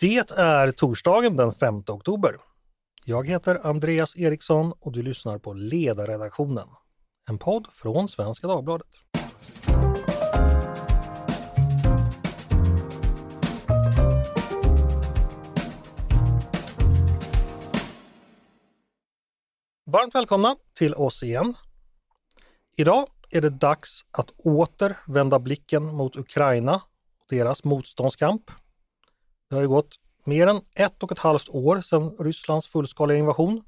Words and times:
Det 0.00 0.30
är 0.30 0.72
torsdagen 0.72 1.36
den 1.36 1.52
5 1.52 1.82
oktober. 1.88 2.36
Jag 3.04 3.28
heter 3.28 3.66
Andreas 3.66 4.16
Eriksson 4.16 4.72
och 4.80 4.92
du 4.92 5.02
lyssnar 5.02 5.38
på 5.38 5.52
Ledarredaktionen, 5.52 6.68
en 7.28 7.38
podd 7.38 7.66
från 7.72 8.08
Svenska 8.08 8.46
Dagbladet. 8.46 8.86
Varmt 19.90 20.14
välkomna 20.14 20.56
till 20.78 20.94
oss 20.94 21.22
igen. 21.22 21.54
Idag 22.76 23.06
är 23.30 23.40
det 23.40 23.50
dags 23.50 24.04
att 24.10 24.30
åter 24.30 24.96
vända 25.06 25.38
blicken 25.38 25.84
mot 25.84 26.16
Ukraina 26.16 26.74
och 26.74 27.26
deras 27.28 27.64
motståndskamp. 27.64 28.50
Det 29.48 29.54
har 29.54 29.62
ju 29.62 29.68
gått 29.68 29.94
mer 30.24 30.46
än 30.46 30.60
ett 30.76 31.02
och 31.02 31.12
ett 31.12 31.18
halvt 31.18 31.48
år 31.48 31.80
sedan 31.80 32.16
Rysslands 32.18 32.66
fullskaliga 32.66 33.18
invasion. 33.18 33.64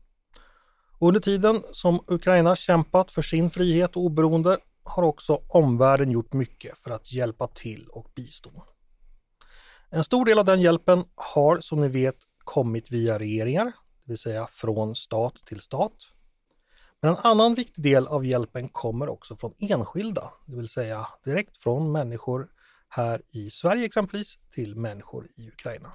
Under 1.01 1.21
tiden 1.21 1.63
som 1.73 2.05
Ukraina 2.07 2.57
kämpat 2.57 3.11
för 3.11 3.23
sin 3.23 3.51
frihet 3.51 3.97
och 3.97 4.03
oberoende 4.03 4.59
har 4.83 5.03
också 5.03 5.43
omvärlden 5.49 6.11
gjort 6.11 6.33
mycket 6.33 6.79
för 6.79 6.91
att 6.91 7.13
hjälpa 7.13 7.49
till 7.49 7.87
och 7.89 8.11
bistå. 8.15 8.51
En 9.91 10.05
stor 10.05 10.25
del 10.25 10.39
av 10.39 10.45
den 10.45 10.61
hjälpen 10.61 11.05
har 11.15 11.61
som 11.61 11.81
ni 11.81 11.89
vet 11.89 12.17
kommit 12.45 12.91
via 12.91 13.19
regeringar, 13.19 13.65
det 13.65 13.73
vill 14.13 14.19
säga 14.19 14.47
från 14.53 14.97
stat 14.97 15.35
till 15.47 15.61
stat. 15.61 15.95
Men 17.01 17.11
en 17.11 17.21
annan 17.23 17.55
viktig 17.55 17.85
del 17.85 18.07
av 18.07 18.27
hjälpen 18.27 18.69
kommer 18.69 19.09
också 19.09 19.37
från 19.37 19.55
enskilda, 19.59 20.33
det 20.47 20.57
vill 20.57 20.69
säga 20.69 21.07
direkt 21.25 21.57
från 21.57 21.93
människor 21.93 22.49
här 22.89 23.23
i 23.31 23.51
Sverige 23.51 23.85
exempelvis 23.85 24.39
till 24.55 24.77
människor 24.77 25.27
i 25.37 25.49
Ukraina. 25.49 25.93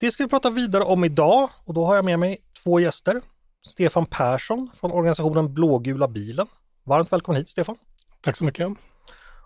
Det 0.00 0.10
ska 0.10 0.24
vi 0.24 0.30
prata 0.30 0.50
vidare 0.50 0.84
om 0.84 1.04
idag 1.04 1.50
och 1.64 1.74
då 1.74 1.84
har 1.84 1.96
jag 1.96 2.04
med 2.04 2.18
mig 2.18 2.38
två 2.62 2.80
gäster. 2.80 3.20
Stefan 3.66 4.06
Persson 4.06 4.70
från 4.80 4.92
organisationen 4.92 5.54
Blågula 5.54 6.08
bilen. 6.08 6.46
Varmt 6.84 7.12
välkommen 7.12 7.38
hit 7.40 7.48
Stefan! 7.48 7.76
Tack 8.20 8.36
så 8.36 8.44
mycket! 8.44 8.68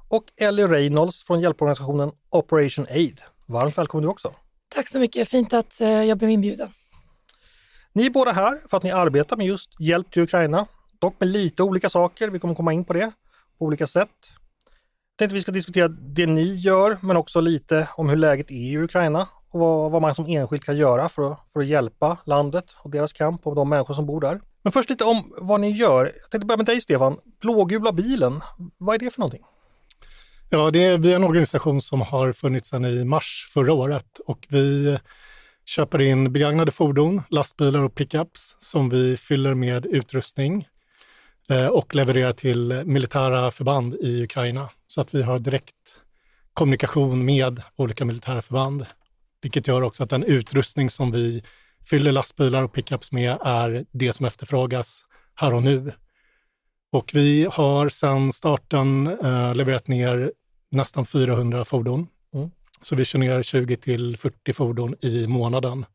Och 0.09 0.25
Ellie 0.36 0.67
Reynolds 0.67 1.22
från 1.22 1.41
hjälporganisationen 1.41 2.12
Operation 2.31 2.87
Aid. 2.91 3.20
Varmt 3.47 3.78
välkommen 3.78 4.03
du 4.03 4.09
också! 4.09 4.34
Tack 4.75 4.89
så 4.89 4.98
mycket, 4.98 5.28
fint 5.28 5.53
att 5.53 5.81
eh, 5.81 5.89
jag 5.89 6.19
blev 6.19 6.31
inbjuden. 6.31 6.69
Ni 7.92 8.06
är 8.06 8.11
båda 8.11 8.33
här 8.33 8.61
för 8.70 8.77
att 8.77 8.83
ni 8.83 8.91
arbetar 8.91 9.37
med 9.37 9.47
just 9.47 9.81
hjälp 9.81 10.12
till 10.12 10.22
Ukraina, 10.22 10.66
dock 11.00 11.20
med 11.20 11.28
lite 11.28 11.62
olika 11.62 11.89
saker. 11.89 12.28
Vi 12.28 12.39
kommer 12.39 12.55
komma 12.55 12.72
in 12.72 12.84
på 12.84 12.92
det 12.92 13.12
på 13.59 13.64
olika 13.64 13.87
sätt. 13.87 14.09
Tänkte 15.23 15.34
vi 15.34 15.42
ska 15.42 15.53
diskutera 15.53 15.89
det 15.89 16.27
ni 16.27 16.55
gör, 16.55 16.98
men 17.01 17.17
också 17.17 17.41
lite 17.41 17.89
om 17.97 18.09
hur 18.09 18.17
läget 18.17 18.51
är 18.51 18.55
i 18.55 18.78
Ukraina 18.78 19.28
och 19.51 19.61
vad, 19.61 19.91
vad 19.91 20.03
man 20.03 20.15
som 20.15 20.27
enskild 20.27 20.65
kan 20.65 20.77
göra 20.77 21.09
för 21.09 21.33
att, 21.33 21.39
för 21.53 21.61
att 21.61 21.67
hjälpa 21.67 22.19
landet 22.25 22.65
och 22.77 22.91
deras 22.91 23.12
kamp 23.12 23.47
och 23.47 23.55
de 23.55 23.69
människor 23.69 23.95
som 23.95 24.06
bor 24.06 24.20
där. 24.20 24.41
Men 24.62 24.73
först 24.73 24.91
lite 24.91 25.05
om 25.05 25.33
vad 25.39 25.61
ni 25.61 25.70
gör. 25.70 26.05
Jag 26.05 26.31
tänkte 26.31 26.47
börja 26.47 26.56
med 26.56 26.67
dig 26.67 26.81
Stefan. 26.81 27.17
Blågula 27.41 27.93
bilen, 27.93 28.41
vad 28.78 28.95
är 28.95 28.98
det 28.98 29.11
för 29.11 29.20
någonting? 29.20 29.43
Ja, 30.50 30.70
det 30.70 30.84
är, 30.84 30.98
vi 30.98 31.12
är 31.12 31.17
en 31.17 31.25
organisation 31.25 31.83
som 31.83 32.00
har 32.00 32.33
funnits 32.33 32.69
sedan 32.69 32.84
i 32.84 33.05
mars 33.05 33.50
förra 33.55 33.73
året 33.73 34.20
och 34.27 34.47
vi 34.48 34.98
köper 35.65 36.00
in 36.00 36.33
begagnade 36.33 36.70
fordon, 36.70 37.23
lastbilar 37.28 37.81
och 37.81 37.95
pickups 37.95 38.56
som 38.59 38.89
vi 38.89 39.17
fyller 39.17 39.55
med 39.55 39.87
utrustning 39.87 40.69
och 41.53 41.95
levererar 41.95 42.33
till 42.33 42.83
militära 42.84 43.50
förband 43.50 43.95
i 43.95 44.22
Ukraina 44.22 44.69
så 44.86 45.00
att 45.00 45.14
vi 45.14 45.22
har 45.22 45.39
direkt 45.39 46.03
kommunikation 46.55 47.25
med 47.25 47.62
olika 47.77 48.05
militära 48.05 48.42
förband. 48.42 48.86
Vilket 49.42 49.69
gör 49.69 49.83
också 49.83 50.03
att 50.03 50.11
den 50.11 50.25
utrustning 50.25 50.91
som 50.91 51.12
vi 51.12 51.42
fyller 51.91 52.12
lastbilar 52.12 52.62
och 52.62 52.72
pickups 52.72 53.12
med 53.12 53.39
är 53.44 53.84
det 53.92 54.12
som 54.12 54.27
efterfrågas 54.27 55.05
här 55.34 55.55
och 55.55 55.62
nu. 55.62 55.92
Och 56.92 57.11
vi 57.14 57.49
har 57.53 57.88
sedan 57.88 58.32
starten 58.32 59.06
eh, 59.06 59.54
levererat 59.54 59.88
ner 59.88 60.32
nästan 60.71 61.06
400 61.06 61.65
fordon 61.65 62.09
så 62.82 62.97
vi 62.97 63.04
kör 63.04 63.19
ner 63.19 63.43
20 63.43 63.77
till 63.77 64.16
40 64.16 64.53
fordon 64.53 64.94
i 65.00 65.27
månaden. 65.27 65.87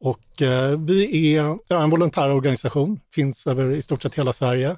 Och 0.00 0.42
eh, 0.42 0.78
vi 0.78 1.36
är 1.36 1.58
ja, 1.68 1.82
en 1.82 1.90
volontärorganisation, 1.90 3.00
finns 3.14 3.46
över 3.46 3.70
i 3.70 3.82
stort 3.82 4.02
sett 4.02 4.14
hela 4.14 4.32
Sverige. 4.32 4.76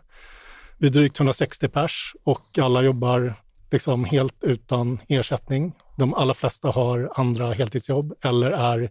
Vi 0.78 0.86
är 0.86 0.92
drygt 0.92 1.18
160 1.18 1.68
pers 1.68 2.14
och 2.24 2.58
alla 2.58 2.82
jobbar 2.82 3.34
liksom 3.70 4.04
helt 4.04 4.44
utan 4.44 4.98
ersättning. 5.08 5.72
De 5.96 6.14
allra 6.14 6.34
flesta 6.34 6.70
har 6.70 7.12
andra 7.14 7.52
heltidsjobb 7.52 8.14
eller 8.22 8.50
är 8.50 8.90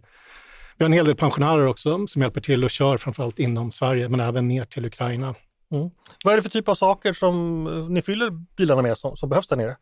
vi 0.78 0.84
har 0.84 0.88
en 0.88 0.92
hel 0.92 1.06
del 1.06 1.16
pensionärer 1.16 1.66
också 1.66 2.06
som 2.06 2.22
hjälper 2.22 2.40
till 2.40 2.64
och 2.64 2.70
kör 2.70 2.96
framförallt 2.96 3.38
inom 3.38 3.72
Sverige 3.72 4.08
men 4.08 4.20
även 4.20 4.48
ner 4.48 4.64
till 4.64 4.84
Ukraina. 4.84 5.34
Mm. 5.72 5.90
Vad 6.24 6.32
är 6.32 6.36
det 6.36 6.42
för 6.42 6.50
typ 6.50 6.68
av 6.68 6.74
saker 6.74 7.12
som 7.12 7.66
eh, 7.66 7.88
ni 7.88 8.02
fyller 8.02 8.30
bilarna 8.30 8.82
med 8.82 8.98
som, 8.98 9.16
som 9.16 9.28
behövs 9.28 9.48
där 9.48 9.56
nere? 9.56 9.76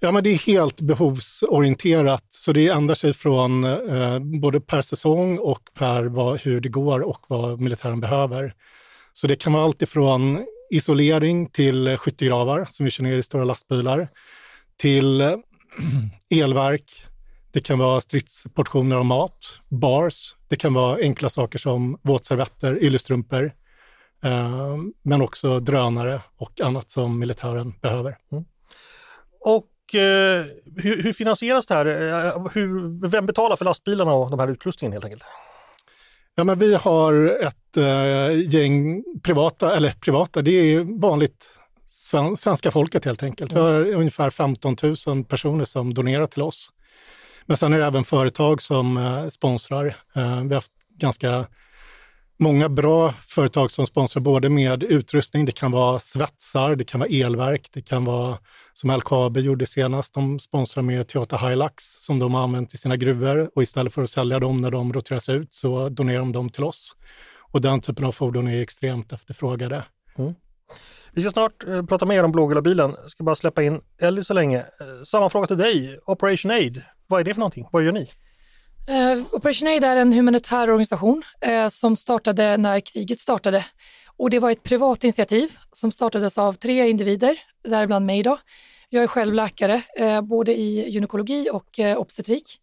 Ja, 0.00 0.12
men 0.12 0.24
det 0.24 0.30
är 0.30 0.38
helt 0.38 0.80
behovsorienterat, 0.80 2.24
så 2.30 2.52
det 2.52 2.68
ändrar 2.68 2.94
sig 2.94 3.12
från 3.12 3.64
eh, 3.64 4.18
både 4.18 4.60
per 4.60 4.82
säsong 4.82 5.38
och 5.38 5.60
per 5.74 6.04
vad, 6.04 6.40
hur 6.40 6.60
det 6.60 6.68
går 6.68 7.00
och 7.00 7.24
vad 7.28 7.60
militären 7.60 8.00
behöver. 8.00 8.54
Så 9.12 9.26
det 9.26 9.36
kan 9.36 9.52
vara 9.52 9.64
allt 9.64 9.82
ifrån 9.82 10.46
isolering 10.70 11.46
till 11.46 11.96
skyttegravar 11.96 12.66
som 12.70 12.84
vi 12.84 12.90
kör 12.90 13.04
ner 13.04 13.16
i 13.18 13.22
stora 13.22 13.44
lastbilar, 13.44 14.08
till 14.76 15.20
eh, 15.20 15.36
elverk, 16.42 17.06
det 17.52 17.60
kan 17.60 17.78
vara 17.78 18.00
stridsportioner 18.00 18.96
av 18.96 19.04
mat, 19.04 19.60
bars, 19.68 20.34
det 20.48 20.56
kan 20.56 20.74
vara 20.74 20.96
enkla 20.96 21.30
saker 21.30 21.58
som 21.58 21.98
våtservetter, 22.02 22.82
yllestrumpor, 22.82 23.52
eh, 24.24 24.76
men 25.02 25.22
också 25.22 25.58
drönare 25.58 26.22
och 26.36 26.60
annat 26.60 26.90
som 26.90 27.18
militären 27.18 27.74
behöver. 27.80 28.18
Mm. 28.32 28.44
Och 29.40 29.66
eh, 29.94 30.46
hur, 30.76 31.02
hur, 31.02 31.12
finansieras 31.12 31.66
det 31.66 31.74
här? 31.74 31.86
Eh, 31.86 32.46
hur, 32.52 33.08
vem 33.08 33.26
betalar 33.26 33.56
för 33.56 33.64
lastbilarna 33.64 34.12
och 34.12 34.30
de 34.30 34.40
här 34.40 34.48
utrustningen 34.48 34.92
helt 34.92 35.04
enkelt? 35.04 35.24
Ja, 36.34 36.44
men 36.44 36.58
vi 36.58 36.74
har 36.74 37.38
ett 37.42 37.76
eh, 37.76 38.54
gäng 38.54 39.04
privata, 39.22 39.76
eller 39.76 39.90
privata, 39.90 40.42
det 40.42 40.50
är 40.50 41.00
vanligt 41.00 41.46
sven, 41.90 42.36
svenska 42.36 42.70
folket 42.70 43.04
helt 43.04 43.22
enkelt. 43.22 43.52
Vi 43.52 43.58
har 43.58 43.74
mm. 43.74 44.00
ungefär 44.00 44.30
15 44.30 44.76
000 45.06 45.24
personer 45.24 45.64
som 45.64 45.94
donerar 45.94 46.26
till 46.26 46.42
oss. 46.42 46.70
Men 47.46 47.56
sen 47.56 47.72
är 47.72 47.78
det 47.78 47.84
även 47.84 48.04
företag 48.04 48.62
som 48.62 48.96
eh, 48.96 49.28
sponsrar. 49.28 49.86
Eh, 49.86 50.40
vi 50.42 50.48
har 50.48 50.54
haft 50.54 50.72
ganska 50.98 51.46
många 52.38 52.68
bra 52.68 53.14
företag 53.28 53.70
som 53.70 53.86
sponsrar 53.86 54.20
både 54.20 54.48
med 54.48 54.82
utrustning, 54.82 55.44
det 55.44 55.52
kan 55.52 55.70
vara 55.70 56.00
svetsar, 56.00 56.76
det 56.76 56.84
kan 56.84 57.00
vara 57.00 57.10
elverk, 57.10 57.68
det 57.72 57.82
kan 57.82 58.04
vara 58.04 58.38
som 58.76 58.90
LKAB 58.90 59.38
gjorde 59.38 59.66
senast, 59.66 60.14
de 60.14 60.40
sponsrar 60.40 60.82
med 60.82 61.08
Toyota 61.08 61.36
Hilux 61.36 61.84
som 61.84 62.18
de 62.18 62.34
har 62.34 62.42
använt 62.42 62.74
i 62.74 62.78
sina 62.78 62.96
gruvor 62.96 63.50
och 63.54 63.62
istället 63.62 63.94
för 63.94 64.02
att 64.02 64.10
sälja 64.10 64.38
dem 64.38 64.60
när 64.60 64.70
de 64.70 64.92
roteras 64.92 65.28
ut 65.28 65.54
så 65.54 65.88
donerar 65.88 66.18
de 66.18 66.32
dem 66.32 66.50
till 66.50 66.64
oss. 66.64 66.96
Och 67.52 67.60
den 67.60 67.80
typen 67.80 68.04
av 68.04 68.12
fordon 68.12 68.48
är 68.48 68.62
extremt 68.62 69.12
efterfrågade. 69.12 69.84
Mm. 70.18 70.34
Vi 71.12 71.22
ska 71.22 71.30
snart 71.30 71.68
eh, 71.68 71.82
prata 71.82 72.06
mer 72.06 72.24
om 72.24 72.32
blågula 72.32 72.62
bilen. 72.62 72.94
Jag 73.02 73.10
ska 73.10 73.24
bara 73.24 73.34
släppa 73.34 73.62
in 73.62 73.80
Ellie 73.98 74.24
så 74.24 74.34
länge. 74.34 74.58
Eh, 74.58 75.04
samma 75.04 75.30
fråga 75.30 75.46
till 75.46 75.58
dig, 75.58 75.98
Operation 76.06 76.50
Aid. 76.50 76.82
Vad 77.06 77.20
är 77.20 77.24
det 77.24 77.34
för 77.34 77.40
någonting? 77.40 77.68
Vad 77.72 77.84
gör 77.84 77.92
ni? 77.92 78.10
Uh, 78.90 79.24
Operation 79.32 79.68
Aid 79.68 79.84
är 79.84 79.96
en 79.96 80.12
humanitär 80.12 80.70
organisation 80.70 81.22
uh, 81.46 81.68
som 81.68 81.96
startade 81.96 82.56
när 82.56 82.80
kriget 82.80 83.20
startade. 83.20 83.64
Och 84.16 84.30
det 84.30 84.38
var 84.38 84.50
ett 84.50 84.62
privat 84.62 85.04
initiativ 85.04 85.52
som 85.72 85.92
startades 85.92 86.38
av 86.38 86.52
tre 86.52 86.88
individer, 86.88 87.38
däribland 87.66 88.06
mig 88.06 88.22
då. 88.22 88.38
Jag 88.88 89.02
är 89.02 89.06
själv 89.06 89.34
läkare, 89.34 89.82
eh, 89.96 90.20
både 90.20 90.54
i 90.54 90.90
gynekologi 90.90 91.48
och 91.52 91.78
eh, 91.78 91.98
obstetrik. 91.98 92.58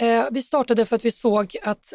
Eh, 0.00 0.24
vi 0.30 0.42
startade 0.42 0.86
för 0.86 0.96
att 0.96 1.04
vi 1.04 1.10
såg 1.10 1.56
att 1.62 1.92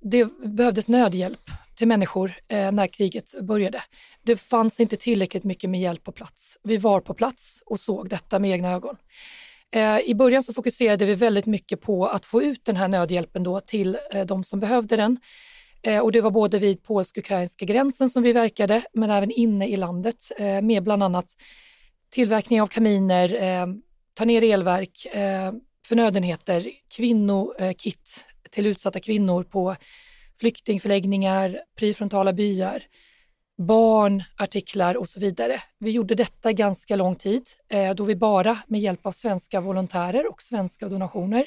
det 0.00 0.24
behövdes 0.44 0.88
nödhjälp 0.88 1.40
till 1.76 1.88
människor 1.88 2.32
när 2.48 2.86
kriget 2.86 3.34
började. 3.42 3.82
Det 4.22 4.36
fanns 4.36 4.80
inte 4.80 4.96
tillräckligt 4.96 5.44
mycket 5.44 5.70
med 5.70 5.80
hjälp 5.80 6.04
på 6.04 6.12
plats. 6.12 6.58
Vi 6.62 6.76
var 6.76 7.00
på 7.00 7.14
plats 7.14 7.62
och 7.66 7.80
såg 7.80 8.08
detta 8.08 8.38
med 8.38 8.50
egna 8.50 8.72
ögon. 8.72 8.96
I 10.04 10.14
början 10.14 10.42
så 10.42 10.54
fokuserade 10.54 11.04
vi 11.04 11.14
väldigt 11.14 11.46
mycket 11.46 11.80
på 11.80 12.06
att 12.06 12.26
få 12.26 12.42
ut 12.42 12.64
den 12.64 12.76
här 12.76 12.88
nödhjälpen 12.88 13.42
då 13.42 13.60
till 13.60 13.98
de 14.26 14.44
som 14.44 14.60
behövde 14.60 14.96
den. 14.96 15.18
Och 16.02 16.12
det 16.12 16.20
var 16.20 16.30
både 16.30 16.58
vid 16.58 16.82
polsk-ukrainska 16.82 17.64
gränsen 17.64 18.10
som 18.10 18.22
vi 18.22 18.32
verkade, 18.32 18.82
men 18.92 19.10
även 19.10 19.30
inne 19.30 19.68
i 19.68 19.76
landet 19.76 20.32
med 20.62 20.82
bland 20.82 21.02
annat 21.02 21.36
tillverkning 22.10 22.62
av 22.62 22.66
kaminer, 22.66 23.34
eh, 23.42 23.66
ta 24.14 24.24
ner 24.24 24.42
elverk, 24.42 25.06
eh, 25.06 25.52
förnödenheter, 25.88 26.70
kvinnokit 26.96 28.24
till 28.50 28.66
utsatta 28.66 29.00
kvinnor 29.00 29.44
på 29.44 29.76
flyktingförläggningar, 30.40 31.60
prefrontala 31.76 32.32
byar 32.32 32.82
barn, 33.58 34.22
artiklar 34.36 34.96
och 34.96 35.08
så 35.08 35.20
vidare. 35.20 35.62
Vi 35.78 35.90
gjorde 35.90 36.14
detta 36.14 36.52
ganska 36.52 36.96
lång 36.96 37.16
tid 37.16 37.42
eh, 37.68 37.94
då 37.94 38.04
vi 38.04 38.16
bara 38.16 38.58
med 38.66 38.80
hjälp 38.80 39.06
av 39.06 39.12
svenska 39.12 39.60
volontärer 39.60 40.30
och 40.30 40.42
svenska 40.42 40.88
donationer 40.88 41.46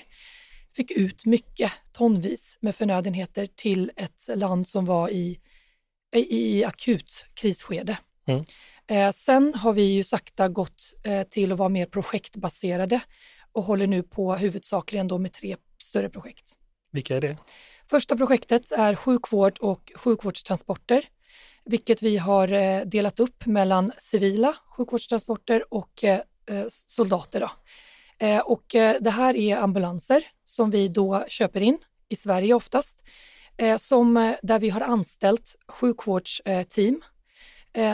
fick 0.75 0.91
ut 0.91 1.25
mycket 1.25 1.71
tonvis 1.93 2.57
med 2.59 2.75
förnödenheter 2.75 3.47
till 3.55 3.91
ett 3.95 4.29
land 4.35 4.67
som 4.67 4.85
var 4.85 5.09
i, 5.09 5.39
i, 6.15 6.37
i 6.39 6.65
akut 6.65 7.25
krisskede. 7.33 7.97
Mm. 8.25 8.45
Eh, 8.89 9.11
sen 9.11 9.53
har 9.53 9.73
vi 9.73 9.83
ju 9.83 10.03
sakta 10.03 10.47
gått 10.47 10.93
eh, 11.03 11.23
till 11.23 11.51
att 11.51 11.57
vara 11.57 11.69
mer 11.69 11.85
projektbaserade 11.85 13.01
och 13.51 13.63
håller 13.63 13.87
nu 13.87 14.03
på 14.03 14.35
huvudsakligen 14.35 15.07
då 15.07 15.17
med 15.17 15.33
tre 15.33 15.55
större 15.77 16.09
projekt. 16.09 16.55
Vilka 16.91 17.17
är 17.17 17.21
det? 17.21 17.37
Första 17.89 18.17
projektet 18.17 18.71
är 18.71 18.95
sjukvård 18.95 19.57
och 19.59 19.91
sjukvårdstransporter, 19.95 21.05
vilket 21.65 22.01
vi 22.01 22.17
har 22.17 22.51
eh, 22.51 22.81
delat 22.81 23.19
upp 23.19 23.45
mellan 23.45 23.91
civila 23.97 24.55
sjukvårdstransporter 24.77 25.73
och 25.73 26.03
eh, 26.03 26.21
eh, 26.49 26.65
soldater. 26.69 27.39
Då. 27.39 27.51
Eh, 28.25 28.39
och 28.39 28.65
det 29.01 29.09
här 29.09 29.35
är 29.35 29.57
ambulanser 29.57 30.23
som 30.43 30.71
vi 30.71 30.87
då 30.87 31.25
köper 31.27 31.61
in 31.61 31.77
i 32.09 32.15
Sverige 32.15 32.53
oftast, 32.53 33.03
som, 33.77 34.35
där 34.43 34.59
vi 34.59 34.69
har 34.69 34.81
anställt 34.81 35.55
sjukvårdsteam 35.67 37.01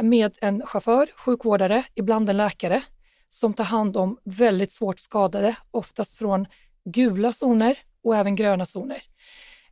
med 0.04 0.38
en 0.42 0.62
chaufför, 0.66 1.10
sjukvårdare, 1.18 1.84
ibland 1.96 2.30
en 2.30 2.38
läkare, 2.38 2.84
som 3.30 3.54
tar 3.54 3.64
hand 3.64 3.98
om 3.98 4.18
väldigt 4.24 4.72
svårt 4.72 5.00
skadade, 5.00 5.56
oftast 5.72 6.16
från 6.16 6.48
gula 6.86 7.34
zoner 7.34 7.78
och 8.04 8.16
även 8.16 8.36
gröna 8.36 8.66
zoner. 8.66 9.04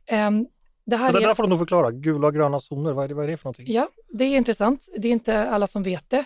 Ehm, 0.06 0.46
det 0.86 0.96
här 0.96 1.12
det 1.12 1.18
är... 1.18 1.26
där 1.26 1.34
får 1.34 1.42
du 1.42 1.48
nog 1.48 1.58
förklara. 1.58 1.90
Gula 1.90 2.26
och 2.26 2.34
gröna 2.34 2.60
zoner, 2.60 2.92
vad 2.92 3.04
är 3.04 3.08
det, 3.08 3.14
vad 3.14 3.24
är 3.24 3.28
det 3.28 3.36
för 3.36 3.44
någonting? 3.44 3.66
Ja, 3.68 3.88
det 4.08 4.24
är 4.24 4.36
intressant. 4.36 4.88
Det 4.96 5.08
är 5.08 5.12
inte 5.12 5.48
alla 5.48 5.66
som 5.66 5.82
vet 5.82 6.10
det. 6.10 6.24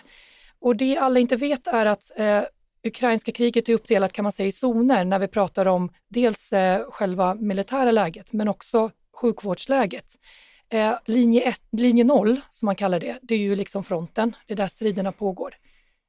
Och 0.59 0.75
det 0.75 0.97
alla 0.97 1.19
inte 1.19 1.35
vet 1.35 1.67
är 1.67 1.85
att 1.85 2.11
eh, 2.15 2.43
ukrainska 2.83 3.31
kriget 3.31 3.69
är 3.69 3.73
uppdelat 3.73 4.13
kan 4.13 4.23
man 4.23 4.31
säga 4.31 4.47
i 4.47 4.51
zoner 4.51 5.05
när 5.05 5.19
vi 5.19 5.27
pratar 5.27 5.65
om 5.65 5.89
dels 6.07 6.53
eh, 6.53 6.91
själva 6.91 7.35
militära 7.35 7.91
läget 7.91 8.33
men 8.33 8.47
också 8.47 8.91
sjukvårdsläget. 9.21 10.15
Eh, 10.71 10.97
linje, 11.05 11.41
ett, 11.41 11.61
linje 11.71 12.03
0, 12.03 12.41
som 12.49 12.65
man 12.65 12.75
kallar 12.75 12.99
det, 12.99 13.19
det 13.21 13.35
är 13.35 13.39
ju 13.39 13.55
liksom 13.55 13.83
fronten, 13.83 14.35
det 14.47 14.53
är 14.53 14.57
där 14.57 14.67
striderna 14.67 15.11
pågår. 15.11 15.55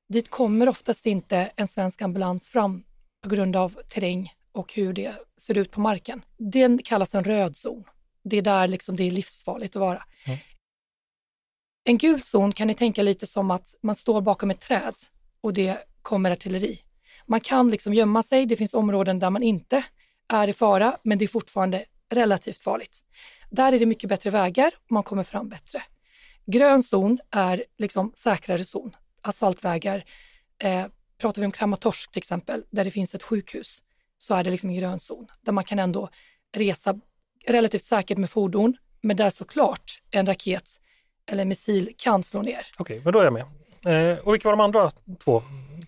Dit 0.09 0.31
kommer 0.31 0.69
oftast 0.69 1.07
inte 1.07 1.51
en 1.57 1.69
svensk 1.69 2.03
ambulans 2.03 2.49
fram 2.49 2.85
på 3.23 3.29
grund 3.29 3.57
av 3.57 3.69
terräng 3.69 4.33
och 4.53 4.75
hur 4.75 4.93
det 4.93 5.15
ser 5.37 5.59
ut 5.59 5.71
på 5.71 5.81
marken. 5.81 6.23
Den 6.37 6.79
kallas 6.79 7.15
en 7.15 7.25
röd 7.25 7.57
zon. 7.57 7.85
Det 8.23 8.37
är 8.37 8.43
där 8.43 8.69
liksom 8.69 8.97
det 8.97 9.03
är 9.03 9.11
livsfarligt 9.11 9.77
att 9.77 9.81
vara. 9.81 10.05
En 11.85 11.99
gul 11.99 12.23
zon 12.23 12.53
kan 12.53 12.67
ni 12.69 12.75
tänka 12.75 13.03
lite 13.03 13.27
som 13.27 13.51
att 13.51 13.75
man 13.83 13.97
står 13.97 14.21
bakom 14.21 14.51
ett 14.51 14.61
träd 14.61 14.95
och 15.41 15.55
det 15.55 15.79
kommer 16.03 16.31
artilleri. 16.31 16.81
Man 17.27 17.41
kan 17.41 17.71
liksom 17.71 17.95
gömma 17.95 18.23
sig, 18.23 18.47
det 18.47 18.57
finns 18.57 18.75
områden 18.75 19.19
där 19.19 19.31
man 19.31 19.43
inte 19.43 19.85
är 20.29 20.49
i 20.49 20.53
fara, 20.53 20.99
men 21.03 21.19
det 21.19 21.25
är 21.25 21.29
fortfarande 21.29 21.85
relativt 22.11 22.59
farligt. 22.59 23.05
Där 23.51 23.73
är 23.73 23.79
det 23.79 23.87
mycket 23.87 24.09
bättre 24.09 24.31
vägar 24.31 24.73
och 24.85 24.93
man 24.93 25.03
kommer 25.03 25.25
fram 25.25 25.49
bättre. 25.49 25.83
Grön 26.47 26.83
zon 26.83 27.19
är 27.31 27.65
liksom 27.79 28.13
säkrare 28.15 28.65
zon, 28.65 28.97
asfaltvägar. 29.23 30.05
Eh, 30.59 30.87
pratar 31.19 31.43
vi 31.43 31.47
om 31.47 31.53
Kramatorsk 31.53 32.11
till 32.11 32.19
exempel, 32.19 32.65
där 32.71 32.85
det 32.85 32.91
finns 32.91 33.15
ett 33.15 33.23
sjukhus, 33.23 33.83
så 34.19 34.35
är 34.35 34.45
det 34.45 34.51
liksom 34.51 34.71
en 34.71 34.77
grön 34.77 35.01
zon, 35.01 35.27
där 35.41 35.53
man 35.53 35.65
kan 35.65 35.79
ändå 35.79 36.11
resa 36.53 37.01
relativt 37.47 37.85
säkert 37.85 38.19
med 38.19 38.31
fordon, 38.31 38.77
men 39.01 39.17
där 39.17 39.31
såklart 39.31 40.03
en 40.11 40.27
raket 40.27 40.81
eller 41.27 41.45
missil 41.45 41.95
kan 41.99 42.23
slå 42.25 42.43
ner. 42.43 42.67
Okej, 42.79 43.01
men 43.05 43.13
då 43.13 43.19
är 43.19 43.25
jag 43.25 43.33
med. 43.33 43.45
Eh, 43.87 44.19
och 44.19 44.35
vilka 44.35 44.49
var 44.49 44.53
de 44.53 44.61
andra 44.61 44.91
två 45.25 45.43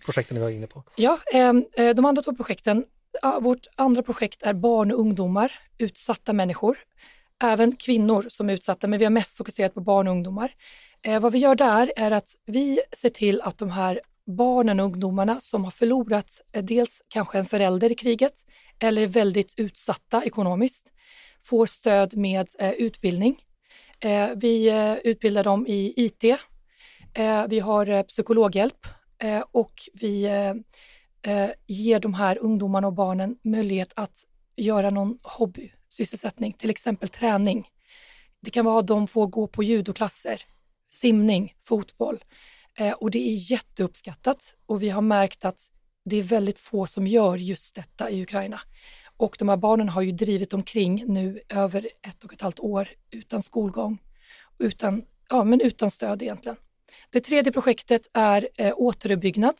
projekten 0.05 0.35
ni 0.35 0.41
var 0.41 0.49
inne 0.49 0.67
på? 0.67 0.83
Ja, 0.95 1.19
ehm, 1.33 1.65
eh, 1.73 1.95
de 1.95 2.05
andra 2.05 2.21
två 2.21 2.35
projekten, 2.35 2.85
ja, 3.21 3.39
vårt 3.39 3.67
andra 3.75 4.03
projekt 4.03 4.43
är 4.43 4.53
barn 4.53 4.91
och 4.91 4.99
ungdomar, 4.99 5.51
utsatta 5.77 6.33
människor, 6.33 6.77
även 7.43 7.75
kvinnor 7.75 8.25
som 8.29 8.49
är 8.49 8.53
utsatta, 8.53 8.87
men 8.87 8.99
vi 8.99 9.05
har 9.05 9.09
mest 9.09 9.37
fokuserat 9.37 9.73
på 9.73 9.81
barn 9.81 10.07
och 10.07 10.11
ungdomar. 10.11 10.51
Eh, 11.01 11.19
vad 11.19 11.31
vi 11.31 11.39
gör 11.39 11.55
där 11.55 11.93
är 11.95 12.11
att 12.11 12.29
vi 12.45 12.79
ser 12.97 13.09
till 13.09 13.41
att 13.41 13.57
de 13.57 13.69
här 13.69 14.01
barnen 14.25 14.79
och 14.79 14.85
ungdomarna 14.85 15.41
som 15.41 15.63
har 15.63 15.71
förlorat 15.71 16.41
eh, 16.53 16.63
dels 16.63 17.01
kanske 17.07 17.39
en 17.39 17.45
förälder 17.45 17.91
i 17.91 17.95
kriget 17.95 18.33
eller 18.79 19.01
är 19.01 19.07
väldigt 19.07 19.53
utsatta 19.57 20.23
ekonomiskt 20.23 20.91
får 21.45 21.65
stöd 21.65 22.17
med 22.17 22.47
eh, 22.59 22.71
utbildning. 22.71 23.37
Eh, 23.99 24.29
vi 24.35 24.69
eh, 24.69 24.93
utbildar 24.93 25.43
dem 25.43 25.67
i 25.67 25.93
IT, 25.95 26.23
eh, 27.13 27.47
vi 27.47 27.59
har 27.59 27.89
eh, 27.89 28.03
psykologhjälp 28.03 28.87
eh, 29.19 29.43
och 29.51 29.73
vi 29.93 30.23
eh, 30.23 30.53
eh, 31.33 31.51
ger 31.67 31.99
de 31.99 32.13
här 32.13 32.37
ungdomarna 32.37 32.87
och 32.87 32.93
barnen 32.93 33.37
möjlighet 33.43 33.91
att 33.95 34.23
göra 34.55 34.89
någon 34.89 35.17
hobby 35.23 35.71
sysselsättning, 35.93 36.53
till 36.53 36.69
exempel 36.69 37.09
träning. 37.09 37.67
Det 38.41 38.49
kan 38.49 38.65
vara 38.65 38.79
att 38.79 38.87
de 38.87 39.07
får 39.07 39.27
gå 39.27 39.47
på 39.47 39.63
judoklasser, 39.63 40.41
simning, 40.91 41.53
fotboll 41.67 42.23
eh, 42.77 42.91
och 42.91 43.11
det 43.11 43.29
är 43.29 43.51
jätteuppskattat 43.51 44.55
och 44.65 44.83
vi 44.83 44.89
har 44.89 45.01
märkt 45.01 45.45
att 45.45 45.69
det 46.05 46.15
är 46.15 46.23
väldigt 46.23 46.59
få 46.59 46.87
som 46.87 47.07
gör 47.07 47.37
just 47.37 47.75
detta 47.75 48.09
i 48.09 48.23
Ukraina. 48.23 48.61
Och 49.17 49.35
de 49.39 49.49
här 49.49 49.57
barnen 49.57 49.89
har 49.89 50.01
ju 50.01 50.11
drivit 50.11 50.53
omkring 50.53 51.03
nu 51.07 51.41
över 51.49 51.89
ett 52.01 52.23
och 52.23 52.33
ett 52.33 52.41
halvt 52.41 52.59
år 52.59 52.89
utan 53.11 53.43
skolgång, 53.43 54.01
utan, 54.59 55.05
ja, 55.29 55.43
men 55.43 55.61
utan 55.61 55.91
stöd 55.91 56.21
egentligen. 56.21 56.57
Det 57.09 57.21
tredje 57.21 57.51
projektet 57.51 58.07
är 58.13 58.49
eh, 58.57 58.73
återuppbyggnad. 58.77 59.55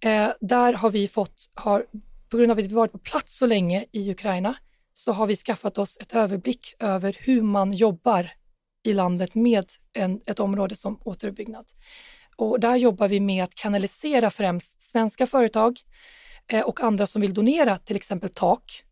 Eh, 0.00 0.30
där 0.40 0.72
har 0.72 0.90
vi 0.90 1.08
fått, 1.08 1.50
har, 1.54 1.86
på 2.28 2.36
grund 2.36 2.50
av 2.50 2.58
att 2.58 2.64
vi 2.64 2.74
varit 2.74 2.92
på 2.92 2.98
plats 2.98 3.38
så 3.38 3.46
länge 3.46 3.84
i 3.92 4.10
Ukraina, 4.10 4.56
så 4.98 5.12
har 5.12 5.26
vi 5.26 5.36
skaffat 5.36 5.78
oss 5.78 5.96
ett 6.00 6.14
överblick 6.14 6.74
över 6.78 7.16
hur 7.20 7.42
man 7.42 7.72
jobbar 7.72 8.30
i 8.82 8.92
landet 8.92 9.34
med 9.34 9.72
en, 9.92 10.20
ett 10.26 10.40
område 10.40 10.76
som 10.76 11.00
återuppbyggnad. 11.04 11.66
Och 12.36 12.60
där 12.60 12.76
jobbar 12.76 13.08
vi 13.08 13.20
med 13.20 13.44
att 13.44 13.54
kanalisera 13.54 14.30
främst 14.30 14.82
svenska 14.82 15.26
företag 15.26 15.80
eh, 16.46 16.62
och 16.62 16.80
andra 16.80 17.06
som 17.06 17.20
vill 17.20 17.34
donera 17.34 17.78
till 17.78 17.96
exempel 17.96 18.30
tak. 18.30 18.84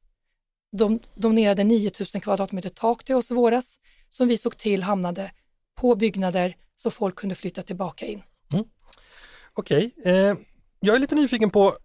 De 0.72 1.00
donerade 1.14 1.64
9000 1.64 2.20
kvadratmeter 2.20 2.68
tak 2.68 3.04
till 3.04 3.14
oss 3.14 3.30
i 3.30 3.34
våras 3.34 3.78
som 4.08 4.28
vi 4.28 4.38
såg 4.38 4.56
till 4.56 4.82
hamnade 4.82 5.32
på 5.74 5.94
byggnader 5.94 6.56
så 6.76 6.90
folk 6.90 7.16
kunde 7.16 7.34
flytta 7.34 7.62
tillbaka 7.62 8.06
in. 8.06 8.22
Mm. 8.52 8.64
Okej, 9.52 9.94
eh, 10.04 10.36
jag 10.80 10.96
är 10.96 11.00
lite 11.00 11.14
nyfiken 11.14 11.50
på, 11.50 11.76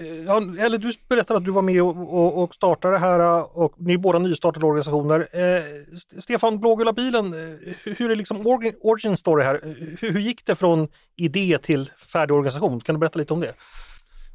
eh, 0.00 0.06
ja, 0.06 0.36
eller 0.36 0.78
du 0.78 0.92
berättade 1.08 1.38
att 1.38 1.44
du 1.44 1.50
var 1.50 1.62
med 1.62 1.82
och, 1.82 1.96
och, 2.14 2.42
och 2.42 2.54
startade 2.54 2.94
det 2.94 2.98
här 2.98 3.20
eh, 3.20 3.40
och 3.42 3.74
ni 3.78 3.92
är 3.94 3.98
båda 3.98 4.18
nystartade 4.18 4.66
organisationer. 4.66 5.28
Eh, 5.32 5.64
St- 5.94 6.20
Stefan, 6.20 6.60
Blågula 6.60 6.92
bilen, 6.92 7.26
eh, 7.26 7.74
hur 7.84 8.10
är 8.10 8.14
liksom 8.16 8.46
origin, 8.80 9.16
story 9.16 9.44
här? 9.44 9.60
Hur, 10.00 10.12
hur 10.12 10.20
gick 10.20 10.46
det 10.46 10.54
från 10.56 10.88
idé 11.16 11.58
till 11.62 11.90
färdig 12.12 12.36
organisation? 12.36 12.80
Kan 12.80 12.94
du 12.94 12.98
berätta 12.98 13.18
lite 13.18 13.34
om 13.34 13.40
det? 13.40 13.54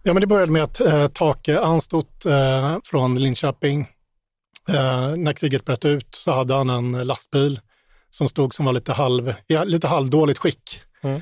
Ja, 0.03 0.13
men 0.13 0.22
det 0.22 0.27
började 0.27 0.51
med 0.51 0.63
att 0.63 0.82
eh, 0.82 1.08
Take 1.08 1.60
Anstot 1.60 2.25
eh, 2.25 2.77
från 2.84 3.20
Linköping, 3.20 3.82
eh, 4.70 5.15
när 5.15 5.34
kriget 5.34 5.65
bröt 5.65 5.86
ut 5.86 6.15
så 6.15 6.32
hade 6.32 6.53
han 6.53 6.70
en 6.70 6.91
lastbil 6.91 7.60
som 8.10 8.30
stod 8.30 8.56
som 8.56 8.65
var 8.65 8.74
lite, 8.74 8.94
halv, 8.94 9.34
i 9.48 9.58
lite 9.65 9.88
halvdåligt 9.88 10.39
skick. 10.39 10.82
Mm. 11.01 11.22